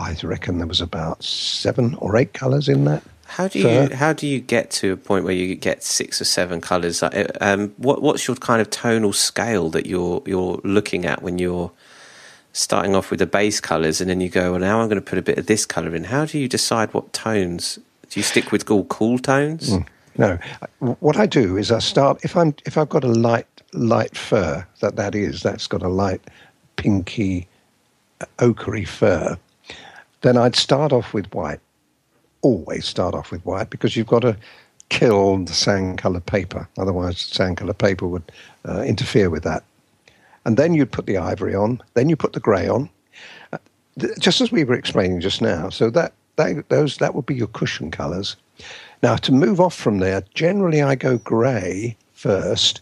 I 0.01 0.17
reckon 0.23 0.59
there 0.59 0.67
was 0.67 0.81
about 0.81 1.23
seven 1.23 1.95
or 1.97 2.17
eight 2.17 2.33
colours 2.33 2.69
in 2.69 2.85
that. 2.87 3.03
How 3.27 3.47
do 3.47 3.61
you 3.61 3.95
how 3.95 4.13
do 4.13 4.27
you 4.27 4.41
get 4.41 4.73
to 4.73 4.93
a 4.93 4.97
point 4.97 5.25
where 5.25 5.35
you 5.35 5.55
get 5.55 5.85
six 5.85 6.21
or 6.21 6.25
seven 6.25 6.61
colours? 6.61 7.03
Um, 7.41 7.73
what 7.77 8.03
what's 8.03 8.27
your 8.27 8.37
kind 8.37 8.61
of 8.61 8.71
tonal 8.71 9.13
scale 9.13 9.69
that 9.71 9.87
you're 9.87 10.23
you're 10.27 10.61
looking 10.65 11.07
at 11.07 11.23
when 11.23 11.39
you're 11.39 11.71
starting 12.53 12.97
off 12.97 13.11
with 13.11 13.21
the 13.21 13.27
base 13.27 13.61
colours, 13.61 14.01
and 14.01 14.11
then 14.11 14.21
you 14.21 14.29
go, 14.29 14.53
well, 14.53 14.61
now 14.61 14.81
I'm 14.81 14.89
going 14.89 15.01
to 15.01 15.05
put 15.05 15.19
a 15.19 15.23
bit 15.23 15.39
of 15.39 15.47
this 15.47 15.65
colour 15.65 15.95
in. 15.95 16.05
How 16.05 16.25
do 16.25 16.39
you 16.39 16.49
decide 16.49 16.93
what 16.93 17.13
tones? 17.13 17.79
Do 18.09 18.19
you 18.19 18.25
stick 18.25 18.51
with 18.51 18.69
all 18.71 18.85
cool 18.87 19.19
tones? 19.19 19.71
Mm, 19.71 19.87
no, 20.19 20.39
what 20.99 21.17
I 21.17 21.27
do 21.27 21.57
is 21.57 21.71
I 21.71 21.79
start 21.79 22.25
if 22.25 22.37
I'm 22.37 22.55
if 22.67 22.77
I've 22.77 22.89
got 22.89 23.05
a 23.05 23.09
light 23.09 23.47
light 23.73 24.17
fur 24.17 24.67
that 24.81 24.97
that 24.97 25.15
is 25.15 25.43
that's 25.43 25.69
got 25.69 25.83
a 25.83 25.89
light 25.89 26.23
pinky 26.75 27.47
ochre 28.41 28.85
fur, 28.85 29.39
then 30.23 30.37
I'd 30.37 30.57
start 30.57 30.93
off 30.93 31.15
with 31.15 31.33
white 31.35 31.61
always 32.43 32.87
start 32.87 33.15
off 33.15 33.31
with 33.31 33.45
white 33.45 33.71
because 33.71 33.97
you've 33.97 34.07
got 34.07 34.21
to 34.21 34.37
kill 34.89 35.39
the 35.45 35.53
sand 35.53 35.99
coloured 35.99 36.27
paper. 36.27 36.69
Otherwise, 36.79 37.19
sand 37.21 37.57
coloured 37.57 37.79
paper 37.79 38.07
would 38.07 38.33
uh, 38.69 38.83
interfere 38.83 39.31
with 39.31 39.45
that. 39.45 39.63
And 40.45 40.57
then 40.57 40.75
you'd 40.75 40.93
put 40.93 41.07
the 41.07 41.19
ivory 41.19 41.55
on, 41.55 41.83
then 41.95 42.09
you 42.09 42.17
put 42.17 42.33
the 42.33 42.41
grey 42.41 42.67
on, 42.67 42.89
uh, 43.53 43.59
just 44.19 44.41
as 44.41 44.51
we 44.51 44.65
were 44.65 44.75
explaining 44.75 45.21
just 45.21 45.43
now. 45.43 45.69
So 45.69 45.91
that, 45.91 46.13
that, 46.37 46.69
those, 46.71 46.97
that 46.97 47.15
would 47.15 47.27
be 47.27 47.35
your 47.35 47.49
cushion 47.49 47.91
colours. 47.91 48.37
Now, 49.03 49.17
to 49.17 49.33
move 49.33 49.61
off 49.61 49.75
from 49.75 49.99
there, 49.99 50.25
generally 50.35 50.83
I 50.83 50.95
go 50.95 51.19
grey 51.19 51.97
first 52.13 52.81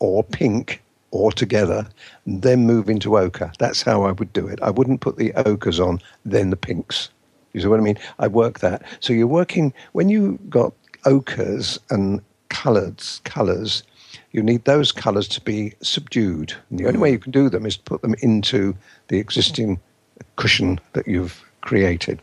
or 0.00 0.22
pink 0.22 0.82
or 1.14 1.30
together, 1.30 1.86
then 2.26 2.66
move 2.66 2.90
into 2.90 3.16
ochre. 3.16 3.52
That's 3.60 3.82
how 3.82 4.02
I 4.02 4.10
would 4.10 4.32
do 4.32 4.48
it. 4.48 4.58
I 4.60 4.70
wouldn't 4.70 5.00
put 5.00 5.16
the 5.16 5.32
ochres 5.46 5.78
on, 5.78 6.00
then 6.24 6.50
the 6.50 6.56
pinks. 6.56 7.08
You 7.52 7.60
see 7.60 7.68
what 7.68 7.78
I 7.78 7.84
mean? 7.84 7.98
I 8.18 8.26
work 8.26 8.58
that. 8.58 8.82
So 8.98 9.12
you're 9.12 9.28
working 9.28 9.72
when 9.92 10.08
you 10.08 10.40
got 10.48 10.72
ochres 11.04 11.78
and 11.88 12.20
colors, 12.48 13.20
colors. 13.24 13.84
You 14.32 14.42
need 14.42 14.64
those 14.64 14.90
colors 14.90 15.28
to 15.28 15.40
be 15.40 15.74
subdued. 15.82 16.52
And 16.68 16.80
the 16.80 16.86
only 16.86 16.98
way 16.98 17.12
you 17.12 17.20
can 17.20 17.30
do 17.30 17.48
them 17.48 17.64
is 17.64 17.76
to 17.76 17.82
put 17.84 18.02
them 18.02 18.16
into 18.20 18.76
the 19.06 19.18
existing 19.18 19.78
cushion 20.34 20.80
that 20.94 21.06
you've 21.06 21.44
created. 21.60 22.20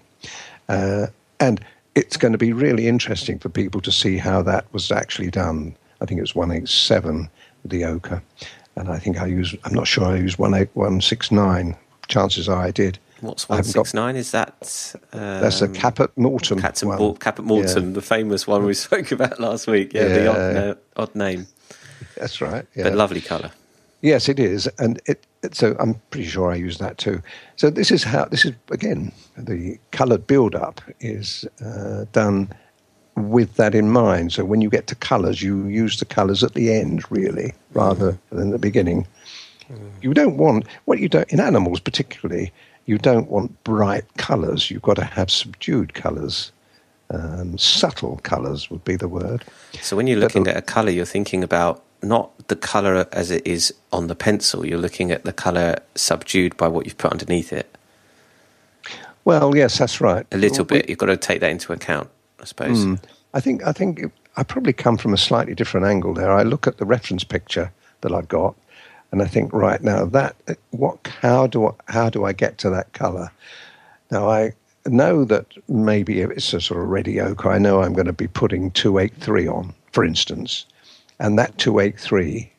Uh, 0.68 1.08
and 1.40 1.64
it's 1.96 2.18
going 2.18 2.34
to 2.34 2.38
be 2.38 2.52
really 2.52 2.90
interesting 2.90 3.40
for 3.40 3.48
people 3.48 3.80
to 3.82 3.92
see 3.92 4.18
how 4.18 4.42
that 4.42 4.66
was 4.74 4.92
actually 4.92 5.32
done. 5.32 5.78
I 6.02 6.06
think 6.06 6.18
it 6.18 6.24
was 6.24 6.36
187 6.36 7.30
with 7.64 7.72
the 7.72 7.86
ochre. 7.86 8.22
And 8.76 8.90
I 8.90 9.00
think 9.00 9.20
I 9.20 9.26
use, 9.26 9.56
I'm 9.64 9.74
not 9.74 9.88
sure 9.88 10.06
I 10.06 10.18
used 10.18 10.40
18169. 10.40 11.76
Chances 12.08 12.50
are 12.50 12.62
I 12.62 12.72
did. 12.72 13.00
What's 13.22 13.48
one 13.48 13.64
six 13.64 13.94
nine? 13.94 14.16
Is 14.16 14.32
that 14.32 14.96
um, 15.14 15.20
that's 15.20 15.62
a 15.62 15.70
Caput 15.70 16.12
Mortem? 16.18 16.60
Caput, 16.60 16.84
one. 16.84 17.16
Caput 17.18 17.46
Mortuum, 17.46 17.90
yeah. 17.90 17.94
the 17.94 18.02
famous 18.02 18.48
one 18.48 18.66
we 18.66 18.74
spoke 18.88 19.12
about 19.12 19.40
last 19.40 19.68
week. 19.68 19.94
Yeah, 19.94 20.08
yeah. 20.08 20.16
the 20.16 20.28
odd, 20.28 20.56
uh, 20.58 20.76
odd, 20.98 21.16
name. 21.16 21.48
That's 22.18 22.42
right. 22.42 22.66
Yeah. 22.76 22.86
But 22.86 22.96
lovely 22.96 23.22
colour. 23.22 23.52
Yes, 24.02 24.28
it 24.28 24.40
is, 24.40 24.68
and 24.80 25.00
it, 25.06 25.28
it, 25.44 25.54
So 25.54 25.76
I'm 25.80 26.02
pretty 26.10 26.28
sure 26.28 26.52
I 26.52 26.56
use 26.56 26.80
that 26.80 26.98
too. 26.98 27.22
So 27.58 27.70
this 27.70 27.92
is 27.92 28.04
how 28.04 28.26
this 28.26 28.44
is 28.44 28.54
again 28.72 29.12
the 29.38 29.78
coloured 29.92 30.26
build 30.26 30.56
up 30.56 30.82
is 31.00 31.46
uh, 31.64 32.06
done 32.12 32.52
with 33.16 33.56
that 33.56 33.76
in 33.76 33.90
mind. 33.90 34.32
So 34.32 34.46
when 34.46 34.62
you 34.62 34.70
get 34.70 34.88
to 34.88 34.96
colours, 34.96 35.42
you 35.42 35.66
use 35.68 35.98
the 35.98 36.06
colours 36.06 36.44
at 36.44 36.54
the 36.54 36.74
end 36.74 37.04
really 37.12 37.54
rather 37.74 38.14
mm. 38.14 38.20
than 38.32 38.52
the 38.52 38.60
beginning. 38.60 39.08
Mm. 39.70 39.92
You 40.02 40.14
don't 40.14 40.38
want 40.38 40.66
what 40.86 41.00
you 41.00 41.10
don't 41.10 41.32
in 41.32 41.40
animals 41.40 41.80
particularly 41.80 42.52
you 42.86 42.98
don't 42.98 43.30
want 43.30 43.64
bright 43.64 44.06
colours. 44.18 44.72
You've 44.72 44.82
got 44.82 44.96
to 44.96 45.04
have 45.04 45.30
subdued 45.30 45.94
colours. 45.94 46.52
Um, 47.10 47.58
subtle 47.58 48.20
colours 48.24 48.70
would 48.70 48.84
be 48.84 48.96
the 48.96 49.08
word. 49.08 49.44
So 49.82 49.96
when 49.96 50.08
you're 50.08 50.20
looking 50.20 50.48
at 50.48 50.58
a 50.58 50.62
colour, 50.62 50.92
you're 50.92 51.06
thinking 51.06 51.44
about 51.44 51.84
not 52.02 52.48
the 52.48 52.56
colour 52.56 53.08
as 53.12 53.32
it 53.32 53.46
is 53.46 53.74
on 53.92 54.08
the 54.08 54.16
pencil. 54.16 54.66
You're 54.66 54.80
looking 54.80 55.12
at 55.12 55.24
the 55.24 55.34
colour 55.34 55.78
subdued 55.96 56.58
by 56.58 56.68
what 56.68 56.86
you've 56.86 56.98
put 56.98 57.12
underneath 57.12 57.54
it. 57.54 57.78
Well, 59.24 59.56
yes, 59.56 59.78
that's 59.78 60.02
right. 60.02 60.26
A 60.32 60.38
little 60.38 60.66
bit. 60.66 60.90
You've 60.90 60.98
got 60.98 61.08
to 61.08 61.18
take 61.18 61.42
that 61.42 61.52
into 61.52 61.74
account, 61.74 62.10
I 62.42 62.46
suppose. 62.46 62.86
Mm, 62.86 63.02
I 63.34 63.40
think. 63.40 63.66
I 63.66 63.72
think 63.72 64.00
it, 64.00 64.12
I 64.38 64.44
probably 64.44 64.74
come 64.74 64.98
from 64.98 65.14
a 65.14 65.18
slightly 65.18 65.54
different 65.54 65.86
angle 65.86 66.14
there. 66.14 66.32
I 66.32 66.44
look 66.44 66.68
at 66.68 66.78
the 66.78 66.86
reference 66.86 67.24
picture 67.24 67.72
that 68.02 68.12
I've 68.12 68.28
got, 68.28 68.56
and 69.12 69.22
I 69.22 69.26
think, 69.26 69.54
right 69.54 69.82
now, 69.82 70.06
that 70.06 70.36
what 70.72 71.08
how 71.22 71.48
do 71.48 71.68
I, 71.68 71.72
how 71.88 72.10
do 72.10 72.26
I 72.26 72.34
get 72.34 72.58
to 72.60 72.70
that 72.72 72.94
color? 72.94 73.32
Now 74.10 74.30
I 74.30 74.54
know 74.86 75.24
that 75.26 75.46
maybe 75.70 76.22
if 76.22 76.32
it's 76.32 76.54
a 76.54 76.62
sort 76.62 76.82
of 76.82 76.90
ready 76.90 77.22
ochre, 77.22 77.52
I 77.52 77.60
know 77.60 77.82
I'm 77.82 77.94
going 77.94 78.08
to 78.08 78.14
be 78.14 78.28
putting 78.28 78.72
two 78.72 78.98
eight 78.98 79.16
three 79.16 79.48
on, 79.48 79.74
for 79.92 80.04
instance, 80.04 80.66
and 81.20 81.38
that 81.38 81.58
two 81.58 81.80
eight 81.80 82.00
three 82.00 82.52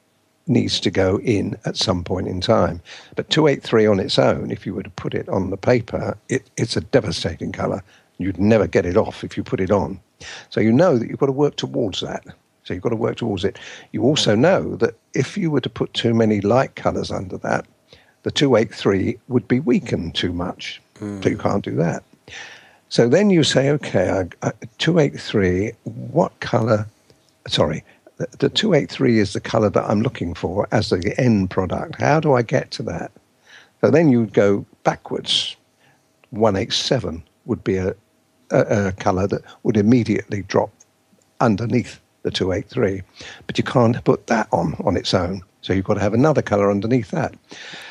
needs 0.46 0.80
to 0.80 0.90
go 0.90 1.18
in 1.20 1.56
at 1.64 1.76
some 1.76 2.04
point 2.04 2.28
in 2.28 2.40
time. 2.40 2.80
But 3.16 3.30
283 3.30 3.86
on 3.86 4.00
its 4.00 4.18
own, 4.18 4.50
if 4.50 4.66
you 4.66 4.74
were 4.74 4.82
to 4.82 4.90
put 4.90 5.14
it 5.14 5.28
on 5.28 5.50
the 5.50 5.56
paper, 5.56 6.16
it, 6.28 6.50
it's 6.56 6.76
a 6.76 6.80
devastating 6.80 7.52
colour. 7.52 7.82
You'd 8.18 8.38
never 8.38 8.66
get 8.66 8.86
it 8.86 8.96
off 8.96 9.24
if 9.24 9.36
you 9.36 9.42
put 9.42 9.60
it 9.60 9.70
on. 9.70 10.00
So 10.50 10.60
you 10.60 10.72
know 10.72 10.98
that 10.98 11.08
you've 11.08 11.18
got 11.18 11.26
to 11.26 11.32
work 11.32 11.56
towards 11.56 12.00
that. 12.00 12.24
So 12.64 12.74
you've 12.74 12.82
got 12.82 12.90
to 12.90 12.96
work 12.96 13.16
towards 13.16 13.44
it. 13.44 13.58
You 13.92 14.02
also 14.02 14.34
know 14.34 14.76
that 14.76 14.94
if 15.14 15.36
you 15.36 15.50
were 15.50 15.60
to 15.60 15.70
put 15.70 15.92
too 15.94 16.14
many 16.14 16.40
light 16.40 16.76
colours 16.76 17.10
under 17.10 17.36
that, 17.38 17.66
the 18.22 18.30
283 18.30 19.18
would 19.28 19.48
be 19.48 19.58
weakened 19.58 20.14
too 20.14 20.32
much. 20.32 20.80
Mm. 21.00 21.22
So 21.22 21.28
you 21.28 21.38
can't 21.38 21.64
do 21.64 21.74
that. 21.76 22.04
So 22.88 23.08
then 23.08 23.30
you 23.30 23.42
say, 23.42 23.70
okay, 23.70 24.10
I, 24.10 24.46
I, 24.46 24.52
283, 24.78 25.72
what 25.84 26.38
colour? 26.40 26.86
Sorry, 27.48 27.82
the, 28.18 28.28
the 28.38 28.48
283 28.48 29.18
is 29.18 29.32
the 29.32 29.40
colour 29.40 29.70
that 29.70 29.84
I'm 29.90 30.02
looking 30.02 30.34
for 30.34 30.68
as 30.70 30.90
the 30.90 31.14
end 31.18 31.50
product. 31.50 32.00
How 32.00 32.20
do 32.20 32.34
I 32.34 32.42
get 32.42 32.70
to 32.72 32.82
that? 32.84 33.10
So 33.80 33.90
then 33.90 34.10
you'd 34.10 34.34
go 34.34 34.64
backwards. 34.84 35.56
187 36.30 37.22
would 37.44 37.62
be 37.64 37.76
a, 37.76 37.94
a, 38.50 38.88
a 38.88 38.92
colour 38.92 39.26
that 39.26 39.42
would 39.62 39.76
immediately 39.76 40.42
drop 40.42 40.70
underneath 41.40 42.00
the 42.22 42.30
283. 42.30 43.02
But 43.46 43.58
you 43.58 43.64
can't 43.64 44.02
put 44.04 44.26
that 44.28 44.48
on 44.52 44.74
on 44.84 44.96
its 44.96 45.14
own. 45.14 45.42
So 45.60 45.72
you've 45.72 45.84
got 45.84 45.94
to 45.94 46.00
have 46.00 46.14
another 46.14 46.42
color 46.42 46.70
underneath 46.70 47.10
that. 47.10 47.34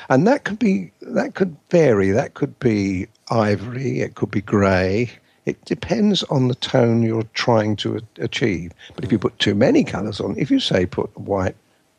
And 0.09 0.27
that 0.27 0.43
could 0.43 0.59
be 0.59 0.91
that 1.01 1.35
could 1.35 1.55
vary. 1.69 2.11
That 2.11 2.33
could 2.33 2.57
be 2.59 3.07
ivory, 3.29 4.01
it 4.01 4.15
could 4.15 4.31
be 4.31 4.41
grey. 4.41 5.11
It 5.45 5.63
depends 5.65 6.21
on 6.23 6.49
the 6.49 6.55
tone 6.55 7.01
you're 7.01 7.23
trying 7.33 7.75
to 7.77 7.99
achieve. 8.17 8.73
But 8.93 9.03
if 9.03 9.11
you 9.11 9.17
put 9.17 9.39
too 9.39 9.55
many 9.55 9.83
colors 9.83 10.19
on, 10.19 10.37
if 10.37 10.51
you 10.51 10.59
say 10.59 10.85
put 10.85 11.17
white, 11.17 11.55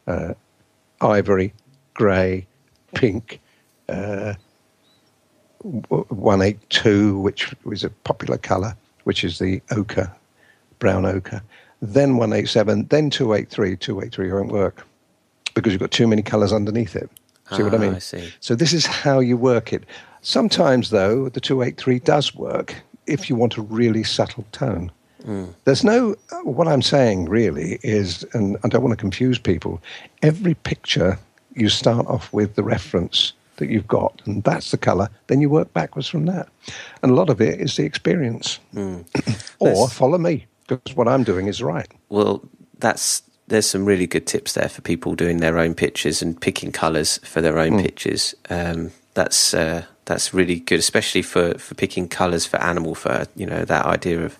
uh, 0.06 0.34
ivory, 1.00 1.52
grey, 1.94 2.46
pink, 2.94 3.40
uh, 3.88 4.34
182, 5.62 7.18
which 7.18 7.54
is 7.70 7.84
a 7.84 7.90
popular 7.90 8.38
color, 8.38 8.76
which 9.04 9.24
is 9.24 9.38
the 9.38 9.62
ochre, 9.70 10.12
brown 10.78 11.04
ochre, 11.04 11.42
then 11.80 12.16
187, 12.16 12.86
then 12.88 13.10
283. 13.10 13.76
283 13.76 14.32
won't 14.32 14.52
work 14.52 14.86
because 15.54 15.72
you've 15.72 15.80
got 15.80 15.90
too 15.90 16.06
many 16.06 16.22
colors 16.22 16.52
underneath 16.52 16.96
it. 16.96 17.10
See 17.50 17.62
ah, 17.62 17.64
what 17.64 17.74
I 17.74 17.76
ah, 17.76 17.80
mean? 17.80 17.94
I 17.94 17.98
see. 17.98 18.32
So 18.40 18.54
this 18.54 18.72
is 18.72 18.86
how 18.86 19.20
you 19.20 19.36
work 19.36 19.72
it. 19.72 19.84
Sometimes, 20.22 20.90
though, 20.90 21.28
the 21.28 21.40
283 21.40 21.98
does 22.00 22.34
work 22.34 22.76
if 23.06 23.28
you 23.28 23.36
want 23.36 23.56
a 23.56 23.62
really 23.62 24.04
subtle 24.04 24.44
tone. 24.52 24.90
Mm. 25.24 25.54
There's 25.64 25.84
no, 25.84 26.14
what 26.44 26.68
I'm 26.68 26.82
saying 26.82 27.28
really 27.28 27.78
is, 27.82 28.24
and 28.32 28.56
I 28.64 28.68
don't 28.68 28.82
want 28.82 28.92
to 28.92 28.96
confuse 28.96 29.38
people, 29.38 29.80
every 30.22 30.54
picture 30.54 31.18
you 31.54 31.68
start 31.68 32.06
off 32.06 32.32
with 32.32 32.54
the 32.54 32.62
reference 32.62 33.32
that 33.62 33.70
you've 33.72 33.88
got, 33.88 34.20
and 34.26 34.42
that's 34.44 34.70
the 34.72 34.78
color, 34.78 35.08
then 35.28 35.40
you 35.40 35.48
work 35.48 35.72
backwards 35.72 36.08
from 36.08 36.26
that. 36.26 36.48
And 37.02 37.12
a 37.12 37.14
lot 37.14 37.30
of 37.30 37.40
it 37.40 37.60
is 37.60 37.76
the 37.76 37.84
experience. 37.84 38.58
Mm. 38.74 39.04
or 39.60 39.88
follow 39.88 40.18
me 40.18 40.46
because 40.68 40.96
what 40.96 41.08
I'm 41.08 41.24
doing 41.24 41.46
is 41.48 41.62
right. 41.62 41.88
Well, 42.08 42.42
that's 42.78 43.22
there's 43.48 43.66
some 43.66 43.84
really 43.84 44.06
good 44.06 44.26
tips 44.26 44.52
there 44.54 44.68
for 44.68 44.80
people 44.82 45.14
doing 45.14 45.38
their 45.38 45.58
own 45.58 45.74
pictures 45.74 46.22
and 46.22 46.40
picking 46.40 46.72
colours 46.72 47.18
for 47.24 47.40
their 47.40 47.58
own 47.58 47.72
Mm. 47.72 47.82
pictures. 47.82 48.34
Um, 48.50 48.90
that's 49.14 49.54
uh, 49.54 49.84
that's 50.06 50.34
really 50.34 50.58
good, 50.60 50.80
especially 50.80 51.22
for, 51.22 51.58
for 51.58 51.74
picking 51.74 52.08
colours 52.08 52.46
for 52.46 52.58
animal 52.58 52.94
fur. 52.94 53.26
You 53.36 53.46
know 53.46 53.64
that 53.64 53.86
idea 53.86 54.24
of 54.24 54.38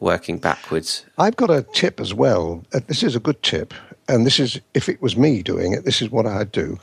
working 0.00 0.38
backwards. 0.38 1.04
I've 1.18 1.36
got 1.36 1.50
a 1.50 1.62
tip 1.74 2.00
as 2.00 2.14
well. 2.14 2.62
Uh, 2.72 2.80
This 2.86 3.02
is 3.02 3.16
a 3.16 3.20
good 3.20 3.42
tip, 3.42 3.74
and 4.08 4.24
this 4.26 4.38
is 4.40 4.60
if 4.74 4.88
it 4.88 5.02
was 5.02 5.16
me 5.16 5.42
doing 5.42 5.72
it, 5.74 5.84
this 5.84 6.00
is 6.02 6.10
what 6.10 6.26
I'd 6.26 6.52
do 6.52 6.78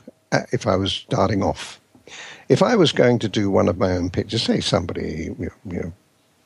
if 0.52 0.66
I 0.66 0.76
was 0.76 0.92
starting 0.92 1.42
off. 1.42 1.80
If 2.48 2.62
I 2.62 2.76
was 2.76 2.92
going 2.92 3.18
to 3.20 3.28
do 3.28 3.50
one 3.50 3.68
of 3.68 3.78
my 3.78 3.92
own 3.92 4.10
pictures, 4.10 4.42
say 4.42 4.60
somebody, 4.60 5.34
you 5.38 5.50
know, 5.64 5.92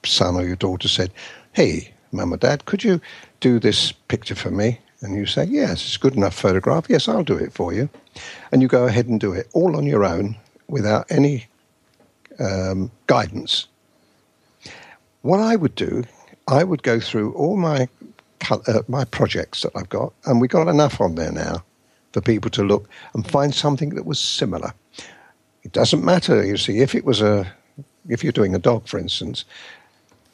son 0.04 0.36
or 0.36 0.44
your 0.44 0.56
daughter 0.56 0.88
said, 0.88 1.10
"Hey, 1.52 1.92
mum 2.12 2.32
or 2.32 2.38
dad, 2.38 2.64
could 2.64 2.82
you 2.82 3.00
do 3.40 3.58
this 3.58 3.92
picture 3.92 4.34
for 4.34 4.50
me?" 4.50 4.78
And 5.02 5.14
you 5.14 5.26
say, 5.26 5.44
"Yes, 5.44 5.84
it's 5.84 5.96
a 5.96 5.98
good 5.98 6.16
enough 6.16 6.34
photograph. 6.34 6.86
Yes, 6.88 7.08
I'll 7.08 7.24
do 7.24 7.36
it 7.36 7.52
for 7.52 7.72
you," 7.72 7.90
and 8.50 8.62
you 8.62 8.68
go 8.68 8.84
ahead 8.84 9.06
and 9.06 9.20
do 9.20 9.32
it 9.32 9.48
all 9.52 9.76
on 9.76 9.86
your 9.86 10.04
own 10.04 10.36
without 10.68 11.06
any 11.10 11.46
um, 12.38 12.90
guidance 13.06 13.66
what 15.22 15.40
I 15.40 15.56
would 15.56 15.74
do, 15.74 16.04
I 16.48 16.64
would 16.64 16.82
go 16.82 17.00
through 17.00 17.32
all 17.34 17.56
my 17.56 17.88
uh, 18.50 18.82
my 18.88 19.04
projects 19.04 19.62
that 19.62 19.72
I've 19.76 19.88
got, 19.88 20.12
and 20.24 20.40
we've 20.40 20.50
got 20.50 20.68
enough 20.68 21.00
on 21.00 21.14
there 21.14 21.32
now 21.32 21.62
for 22.12 22.20
people 22.20 22.50
to 22.52 22.62
look 22.64 22.88
and 23.14 23.26
find 23.26 23.54
something 23.54 23.90
that 23.90 24.06
was 24.06 24.18
similar. 24.18 24.72
It 25.62 25.72
doesn't 25.72 26.04
matter, 26.04 26.44
you 26.44 26.56
see, 26.56 26.78
if 26.80 26.94
it 26.94 27.04
was 27.04 27.20
a 27.20 27.52
if 28.08 28.24
you're 28.24 28.32
doing 28.32 28.54
a 28.54 28.58
dog, 28.58 28.88
for 28.88 28.98
instance, 28.98 29.44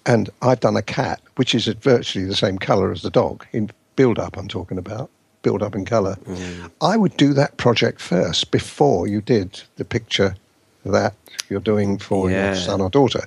and 0.06 0.30
I've 0.40 0.60
done 0.60 0.76
a 0.76 0.82
cat, 0.82 1.20
which 1.34 1.52
is 1.54 1.66
virtually 1.66 2.24
the 2.24 2.36
same 2.36 2.58
colour 2.58 2.92
as 2.92 3.02
the 3.02 3.10
dog 3.10 3.44
in 3.52 3.70
build 3.96 4.18
up. 4.18 4.36
I'm 4.36 4.46
talking 4.48 4.78
about 4.78 5.10
build 5.42 5.62
up 5.62 5.74
in 5.74 5.84
colour. 5.84 6.16
Mm. 6.26 6.70
I 6.80 6.96
would 6.96 7.16
do 7.16 7.32
that 7.34 7.56
project 7.56 8.00
first 8.00 8.50
before 8.52 9.08
you 9.08 9.20
did 9.20 9.60
the 9.76 9.84
picture 9.84 10.36
that 10.84 11.14
you're 11.48 11.60
doing 11.60 11.98
for 11.98 12.30
Yeah. 12.30 12.46
your 12.46 12.54
son 12.54 12.80
or 12.80 12.88
daughter, 12.88 13.26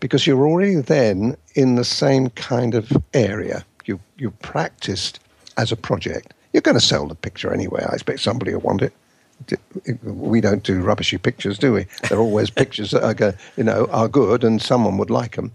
because 0.00 0.26
you're 0.26 0.46
already 0.46 0.76
then 0.76 1.36
in 1.54 1.76
the 1.76 1.84
same 1.84 2.28
kind 2.30 2.74
of 2.74 2.92
area. 3.14 3.64
You 3.86 3.98
you 4.18 4.30
practiced 4.42 5.18
as 5.56 5.72
a 5.72 5.76
project. 5.76 6.34
You're 6.52 6.62
going 6.62 6.78
to 6.78 6.84
sell 6.84 7.06
the 7.06 7.14
picture 7.14 7.52
anyway. 7.52 7.84
I 7.88 7.94
expect 7.94 8.20
somebody 8.20 8.54
will 8.54 8.60
want 8.60 8.82
it. 8.82 8.92
We 10.02 10.40
don't 10.40 10.64
do 10.64 10.82
rubbishy 10.82 11.18
pictures, 11.18 11.58
do 11.58 11.72
we? 11.72 11.86
They're 12.08 12.18
always 12.18 12.50
pictures 12.62 12.90
that 12.90 13.04
are, 13.04 13.14
go, 13.14 13.32
you 13.56 13.64
know, 13.64 13.86
are 13.90 14.08
good, 14.08 14.42
and 14.44 14.60
someone 14.60 14.98
would 14.98 15.10
like 15.10 15.36
them. 15.36 15.52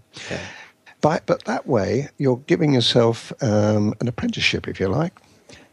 But, 1.00 1.26
but 1.26 1.44
that 1.44 1.66
way, 1.66 2.08
you're 2.16 2.38
giving 2.46 2.72
yourself 2.72 3.32
um, 3.42 3.94
an 4.00 4.08
apprenticeship, 4.08 4.66
if 4.66 4.80
you 4.80 4.88
like. 4.88 5.12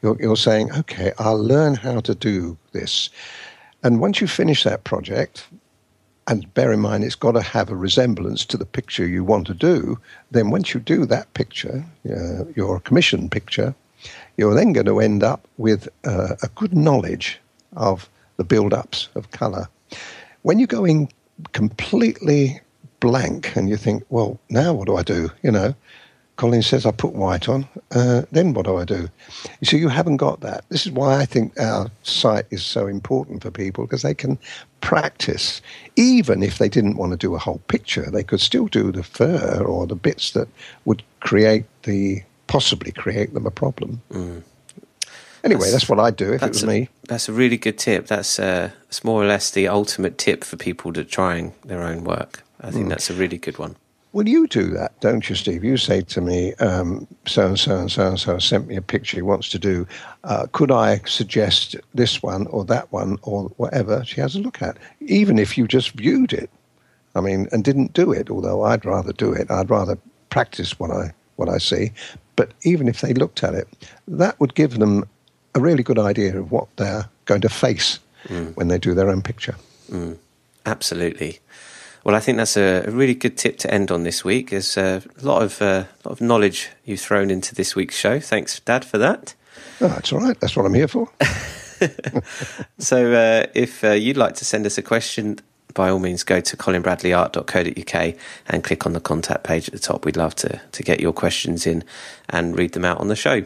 You're, 0.01 0.17
you're 0.19 0.35
saying, 0.35 0.71
okay, 0.73 1.13
I'll 1.19 1.41
learn 1.41 1.75
how 1.75 2.01
to 2.01 2.13
do 2.13 2.57
this. 2.73 3.09
And 3.83 4.01
once 4.01 4.19
you 4.19 4.27
finish 4.27 4.63
that 4.63 4.83
project, 4.83 5.47
and 6.27 6.53
bear 6.53 6.71
in 6.71 6.79
mind 6.79 7.03
it's 7.03 7.15
got 7.15 7.31
to 7.33 7.41
have 7.41 7.69
a 7.69 7.75
resemblance 7.75 8.45
to 8.45 8.57
the 8.57 8.65
picture 8.65 9.07
you 9.07 9.23
want 9.23 9.47
to 9.47 9.53
do, 9.53 9.99
then 10.31 10.49
once 10.49 10.73
you 10.73 10.79
do 10.79 11.05
that 11.05 11.33
picture, 11.33 11.83
uh, 12.09 12.45
your 12.55 12.79
commission 12.79 13.29
picture, 13.29 13.73
you're 14.37 14.55
then 14.55 14.73
going 14.73 14.85
to 14.87 14.99
end 14.99 15.23
up 15.23 15.47
with 15.57 15.87
uh, 16.05 16.35
a 16.41 16.47
good 16.55 16.75
knowledge 16.75 17.39
of 17.75 18.09
the 18.37 18.43
build 18.43 18.73
ups 18.73 19.09
of 19.15 19.31
colour. 19.31 19.67
When 20.41 20.59
you 20.59 20.67
go 20.67 20.85
in 20.85 21.09
completely 21.53 22.59
blank 22.99 23.55
and 23.55 23.69
you 23.69 23.77
think, 23.77 24.03
well, 24.09 24.39
now 24.49 24.73
what 24.73 24.87
do 24.87 24.95
I 24.95 25.03
do? 25.03 25.29
You 25.43 25.51
know, 25.51 25.75
Colin 26.37 26.63
says 26.63 26.85
I 26.85 26.91
put 26.91 27.13
white 27.13 27.47
on, 27.47 27.67
uh, 27.91 28.23
then 28.31 28.53
what 28.53 28.65
do 28.65 28.77
I 28.77 28.85
do? 28.85 29.09
You 29.59 29.65
see, 29.65 29.77
you 29.77 29.89
haven't 29.89 30.17
got 30.17 30.39
that. 30.41 30.63
This 30.69 30.85
is 30.85 30.91
why 30.91 31.19
I 31.19 31.25
think 31.25 31.59
our 31.59 31.91
site 32.03 32.45
is 32.49 32.63
so 32.63 32.87
important 32.87 33.43
for 33.43 33.51
people 33.51 33.85
because 33.85 34.01
they 34.01 34.15
can 34.15 34.39
practice. 34.79 35.61
Even 35.97 36.41
if 36.41 36.57
they 36.57 36.69
didn't 36.69 36.97
want 36.97 37.11
to 37.11 37.17
do 37.17 37.35
a 37.35 37.39
whole 37.39 37.61
picture, 37.67 38.09
they 38.09 38.23
could 38.23 38.41
still 38.41 38.67
do 38.67 38.91
the 38.91 39.03
fur 39.03 39.63
or 39.63 39.85
the 39.85 39.95
bits 39.95 40.31
that 40.31 40.47
would 40.85 41.03
create 41.19 41.65
the 41.83 42.23
possibly 42.51 42.91
create 42.91 43.33
them 43.33 43.45
a 43.45 43.51
problem. 43.51 44.01
Anyway, 45.43 45.61
That's- 45.61 45.71
that's, 45.71 45.89
what 45.89 45.99
I'd 45.99 46.17
do 46.17 46.33
if 46.33 46.43
it 46.43 46.49
was 46.49 46.63
a, 46.63 46.67
me. 46.67 46.89
That's 47.07 47.27
a 47.29 47.33
really 47.33 47.57
good 47.57 47.79
tip. 47.79 48.07
That's 48.07 48.37
uh, 48.39 48.71
it's 48.83 49.03
more 49.03 49.23
or 49.23 49.25
less 49.25 49.49
the 49.49 49.67
ultimate 49.67 50.17
tip 50.17 50.43
for 50.43 50.57
people 50.57 50.93
to 50.93 51.03
trying 51.03 51.53
their 51.65 51.81
own 51.81 52.03
work. 52.03 52.43
I 52.59 52.69
think 52.69 52.89
that's 52.89 53.09
a 53.09 53.15
really 53.15 53.39
good 53.39 53.57
one. 53.57 53.75
Well, 54.13 54.27
you 54.27 54.45
do 54.45 54.69
that, 54.71 54.99
don't 54.99 55.27
you, 55.29 55.35
Steve? 55.35 55.63
You 55.63 55.77
say 55.77 56.01
to 56.01 56.21
me, 56.21 56.53
um, 56.55 57.07
so 57.25 57.47
and 57.47 57.57
so 57.59 57.77
and 57.77 57.89
so 57.89 58.07
and 58.09 58.19
so 58.19 58.37
sent 58.39 58.67
me 58.67 58.75
a 58.75 58.81
picture 58.81 59.17
he 59.17 59.21
wants 59.21 59.49
to 59.49 59.57
do. 59.57 59.87
Uh, 60.25 60.45
could 60.51 60.69
I 60.69 60.99
suggest 61.05 61.77
this 61.95 62.21
one 62.21 62.45
or 62.47 62.65
that 62.65 62.91
one 62.91 63.17
or 63.21 63.45
whatever 63.55 64.03
she 64.05 64.19
has 64.19 64.35
a 64.35 64.39
look 64.39 64.61
at? 64.61 64.77
Even 64.99 65.39
if 65.39 65.57
you 65.57 65.65
just 65.65 65.91
viewed 65.91 66.33
it, 66.33 66.49
I 67.15 67.21
mean, 67.21 67.47
and 67.51 67.63
didn't 67.63 67.93
do 67.93 68.11
it, 68.11 68.29
although 68.29 68.63
I'd 68.63 68.85
rather 68.85 69.13
do 69.13 69.31
it. 69.31 69.49
I'd 69.49 69.69
rather 69.69 69.97
practice 70.29 70.77
what 70.77 70.91
I, 70.91 71.13
what 71.41 71.49
I 71.49 71.57
see. 71.57 71.91
But 72.35 72.51
even 72.63 72.87
if 72.87 73.01
they 73.01 73.13
looked 73.13 73.43
at 73.43 73.53
it, 73.53 73.67
that 74.07 74.39
would 74.39 74.53
give 74.55 74.77
them 74.79 75.03
a 75.55 75.59
really 75.59 75.83
good 75.83 75.99
idea 75.99 76.37
of 76.39 76.51
what 76.51 76.67
they're 76.77 77.09
going 77.25 77.41
to 77.41 77.49
face 77.49 77.99
when 78.55 78.67
they 78.67 78.77
do 78.77 78.93
their 78.93 79.09
own 79.09 79.21
picture. 79.21 79.55
Absolutely. 80.65 81.39
Well, 82.03 82.15
I 82.15 82.19
think 82.19 82.37
that's 82.37 82.57
a, 82.57 82.83
a 82.87 82.91
really 82.91 83.13
good 83.15 83.37
tip 83.37 83.57
to 83.59 83.73
end 83.73 83.91
on 83.91 84.03
this 84.03 84.23
week. 84.23 84.49
There's 84.49 84.77
a 84.77 85.01
lot 85.21 85.41
of 85.43 85.61
uh, 85.61 85.85
lot 86.05 86.13
of 86.13 86.21
knowledge 86.21 86.69
you've 86.85 87.01
thrown 87.01 87.29
into 87.29 87.53
this 87.55 87.75
week's 87.75 87.95
show. 87.97 88.19
Thanks, 88.19 88.59
Dad, 88.59 88.85
for 88.85 88.97
that. 88.97 89.35
Oh, 89.81 89.87
that's 89.87 90.13
all 90.13 90.19
right. 90.19 90.39
That's 90.39 90.55
what 90.55 90.65
I'm 90.65 90.73
here 90.73 90.87
for. 90.87 91.09
So, 92.77 93.13
uh, 93.13 93.47
if 93.55 93.83
uh, 93.83 93.91
you'd 93.91 94.17
like 94.17 94.35
to 94.35 94.45
send 94.45 94.65
us 94.67 94.77
a 94.77 94.83
question, 94.83 95.39
by 95.73 95.89
all 95.89 95.99
means, 95.99 96.23
go 96.23 96.41
to 96.41 96.57
colinbradleyart.co.uk 96.57 98.15
and 98.47 98.63
click 98.63 98.85
on 98.85 98.93
the 98.93 98.99
contact 98.99 99.43
page 99.43 99.67
at 99.67 99.73
the 99.73 99.79
top. 99.79 100.05
We'd 100.05 100.17
love 100.17 100.35
to 100.35 100.61
to 100.71 100.83
get 100.83 100.99
your 100.99 101.13
questions 101.13 101.67
in 101.67 101.83
and 102.29 102.57
read 102.57 102.73
them 102.73 102.85
out 102.85 102.99
on 102.99 103.07
the 103.07 103.15
show. 103.15 103.43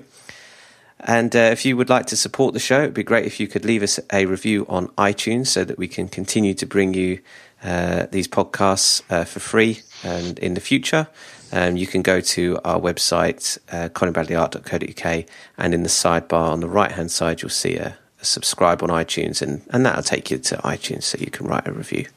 And 0.99 1.35
uh, 1.35 1.39
if 1.51 1.65
you 1.65 1.77
would 1.77 1.89
like 1.89 2.07
to 2.07 2.17
support 2.17 2.53
the 2.53 2.59
show, 2.59 2.79
it'd 2.79 2.93
be 2.93 3.03
great 3.03 3.25
if 3.25 3.39
you 3.39 3.47
could 3.47 3.63
leave 3.63 3.83
us 3.83 3.99
a 4.11 4.25
review 4.25 4.65
on 4.67 4.87
iTunes 4.89 5.47
so 5.47 5.63
that 5.63 5.77
we 5.77 5.87
can 5.87 6.07
continue 6.07 6.53
to 6.55 6.65
bring 6.65 6.93
you 6.93 7.19
uh, 7.63 8.07
these 8.11 8.27
podcasts 8.27 9.01
uh, 9.09 9.23
for 9.23 9.39
free 9.39 9.81
and 10.03 10.39
in 10.39 10.55
the 10.55 10.61
future. 10.61 11.07
Um, 11.51 11.77
you 11.77 11.87
can 11.87 12.01
go 12.01 12.21
to 12.21 12.59
our 12.65 12.79
website, 12.79 13.57
uh, 13.71 13.89
colinbradleyart.co.uk, 13.89 15.25
and 15.57 15.73
in 15.73 15.83
the 15.83 15.89
sidebar 15.89 16.51
on 16.51 16.59
the 16.59 16.67
right 16.67 16.91
hand 16.91 17.11
side, 17.11 17.41
you'll 17.41 17.49
see 17.49 17.75
a, 17.75 17.89
a 17.89 17.97
subscribe 18.25 18.83
on 18.83 18.89
iTunes, 18.89 19.41
and, 19.41 19.61
and 19.69 19.85
that'll 19.85 20.03
take 20.03 20.31
you 20.31 20.37
to 20.37 20.57
iTunes 20.57 21.03
so 21.03 21.17
you 21.19 21.31
can 21.31 21.47
write 21.47 21.67
a 21.67 21.71
review. 21.71 22.07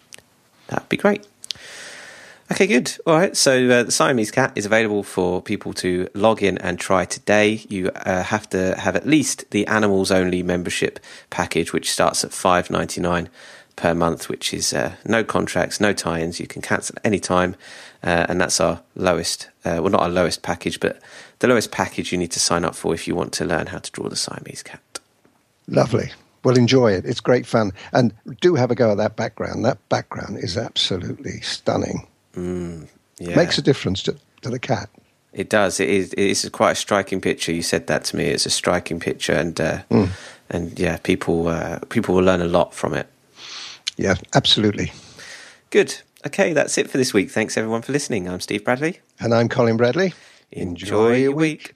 That'd 0.68 0.88
be 0.88 0.96
great. 0.96 1.26
Okay, 2.50 2.66
good. 2.66 2.96
All 3.06 3.14
right. 3.14 3.36
So 3.36 3.68
uh, 3.68 3.82
the 3.82 3.92
Siamese 3.92 4.30
cat 4.30 4.52
is 4.54 4.64
available 4.64 5.02
for 5.02 5.42
people 5.42 5.74
to 5.74 6.08
log 6.14 6.42
in 6.42 6.56
and 6.58 6.78
try 6.78 7.04
today. 7.04 7.60
You 7.68 7.90
uh, 7.90 8.22
have 8.22 8.48
to 8.50 8.74
have 8.76 8.96
at 8.96 9.06
least 9.06 9.50
the 9.50 9.66
animals 9.66 10.10
only 10.10 10.42
membership 10.42 10.98
package, 11.28 11.74
which 11.74 11.92
starts 11.92 12.24
at 12.24 12.32
five 12.32 12.70
ninety 12.70 13.02
nine 13.02 13.28
per 13.76 13.94
month, 13.94 14.30
which 14.30 14.54
is 14.54 14.72
uh, 14.72 14.94
no 15.04 15.22
contracts, 15.22 15.78
no 15.78 15.92
tie-ins. 15.92 16.40
You 16.40 16.46
can 16.46 16.62
cancel 16.62 16.96
at 16.96 17.06
any 17.06 17.20
time, 17.20 17.54
uh, 18.02 18.24
and 18.30 18.40
that's 18.40 18.60
our 18.60 18.80
lowest. 18.96 19.50
Uh, 19.62 19.80
well, 19.82 19.90
not 19.90 20.00
our 20.00 20.08
lowest 20.08 20.42
package, 20.42 20.80
but 20.80 21.00
the 21.40 21.48
lowest 21.48 21.70
package 21.70 22.12
you 22.12 22.18
need 22.18 22.32
to 22.32 22.40
sign 22.40 22.64
up 22.64 22.74
for 22.74 22.94
if 22.94 23.06
you 23.06 23.14
want 23.14 23.34
to 23.34 23.44
learn 23.44 23.66
how 23.66 23.78
to 23.78 23.90
draw 23.92 24.08
the 24.08 24.16
Siamese 24.16 24.62
cat. 24.62 24.80
Lovely. 25.68 26.10
Well, 26.44 26.56
enjoy 26.56 26.92
it. 26.92 27.04
It's 27.04 27.20
great 27.20 27.46
fun. 27.46 27.72
And 27.92 28.12
do 28.40 28.54
have 28.54 28.70
a 28.70 28.74
go 28.74 28.90
at 28.90 28.96
that 28.96 29.16
background. 29.16 29.64
That 29.64 29.86
background 29.88 30.38
is 30.38 30.56
absolutely 30.56 31.40
stunning. 31.40 32.06
Yeah. 32.34 33.36
Makes 33.36 33.58
a 33.58 33.62
difference 33.62 34.02
to, 34.04 34.16
to 34.42 34.50
the 34.50 34.58
cat. 34.58 34.88
It 35.32 35.50
does. 35.50 35.78
It 35.78 35.90
is. 35.90 36.12
It 36.14 36.24
is 36.24 36.48
quite 36.50 36.72
a 36.72 36.74
striking 36.74 37.20
picture. 37.20 37.52
You 37.52 37.62
said 37.62 37.86
that 37.88 38.04
to 38.04 38.16
me. 38.16 38.24
It's 38.24 38.46
a 38.46 38.50
striking 38.50 38.98
picture, 38.98 39.34
and 39.34 39.60
uh, 39.60 39.82
and 40.48 40.78
yeah, 40.78 40.96
people 40.96 41.48
uh, 41.48 41.80
people 41.90 42.14
will 42.14 42.24
learn 42.24 42.40
a 42.40 42.46
lot 42.46 42.72
from 42.72 42.94
it. 42.94 43.08
Yeah, 43.96 44.14
absolutely. 44.34 44.92
Good. 45.70 45.96
Okay, 46.26 46.52
that's 46.54 46.78
it 46.78 46.90
for 46.90 46.96
this 46.96 47.12
week. 47.12 47.30
Thanks 47.30 47.56
everyone 47.56 47.82
for 47.82 47.92
listening. 47.92 48.28
I'm 48.28 48.40
Steve 48.40 48.64
Bradley. 48.64 49.00
And 49.20 49.34
I'm 49.34 49.48
Colin 49.48 49.76
Bradley. 49.76 50.14
Enjoy, 50.50 51.14
your 51.16 51.32
week. 51.32 51.74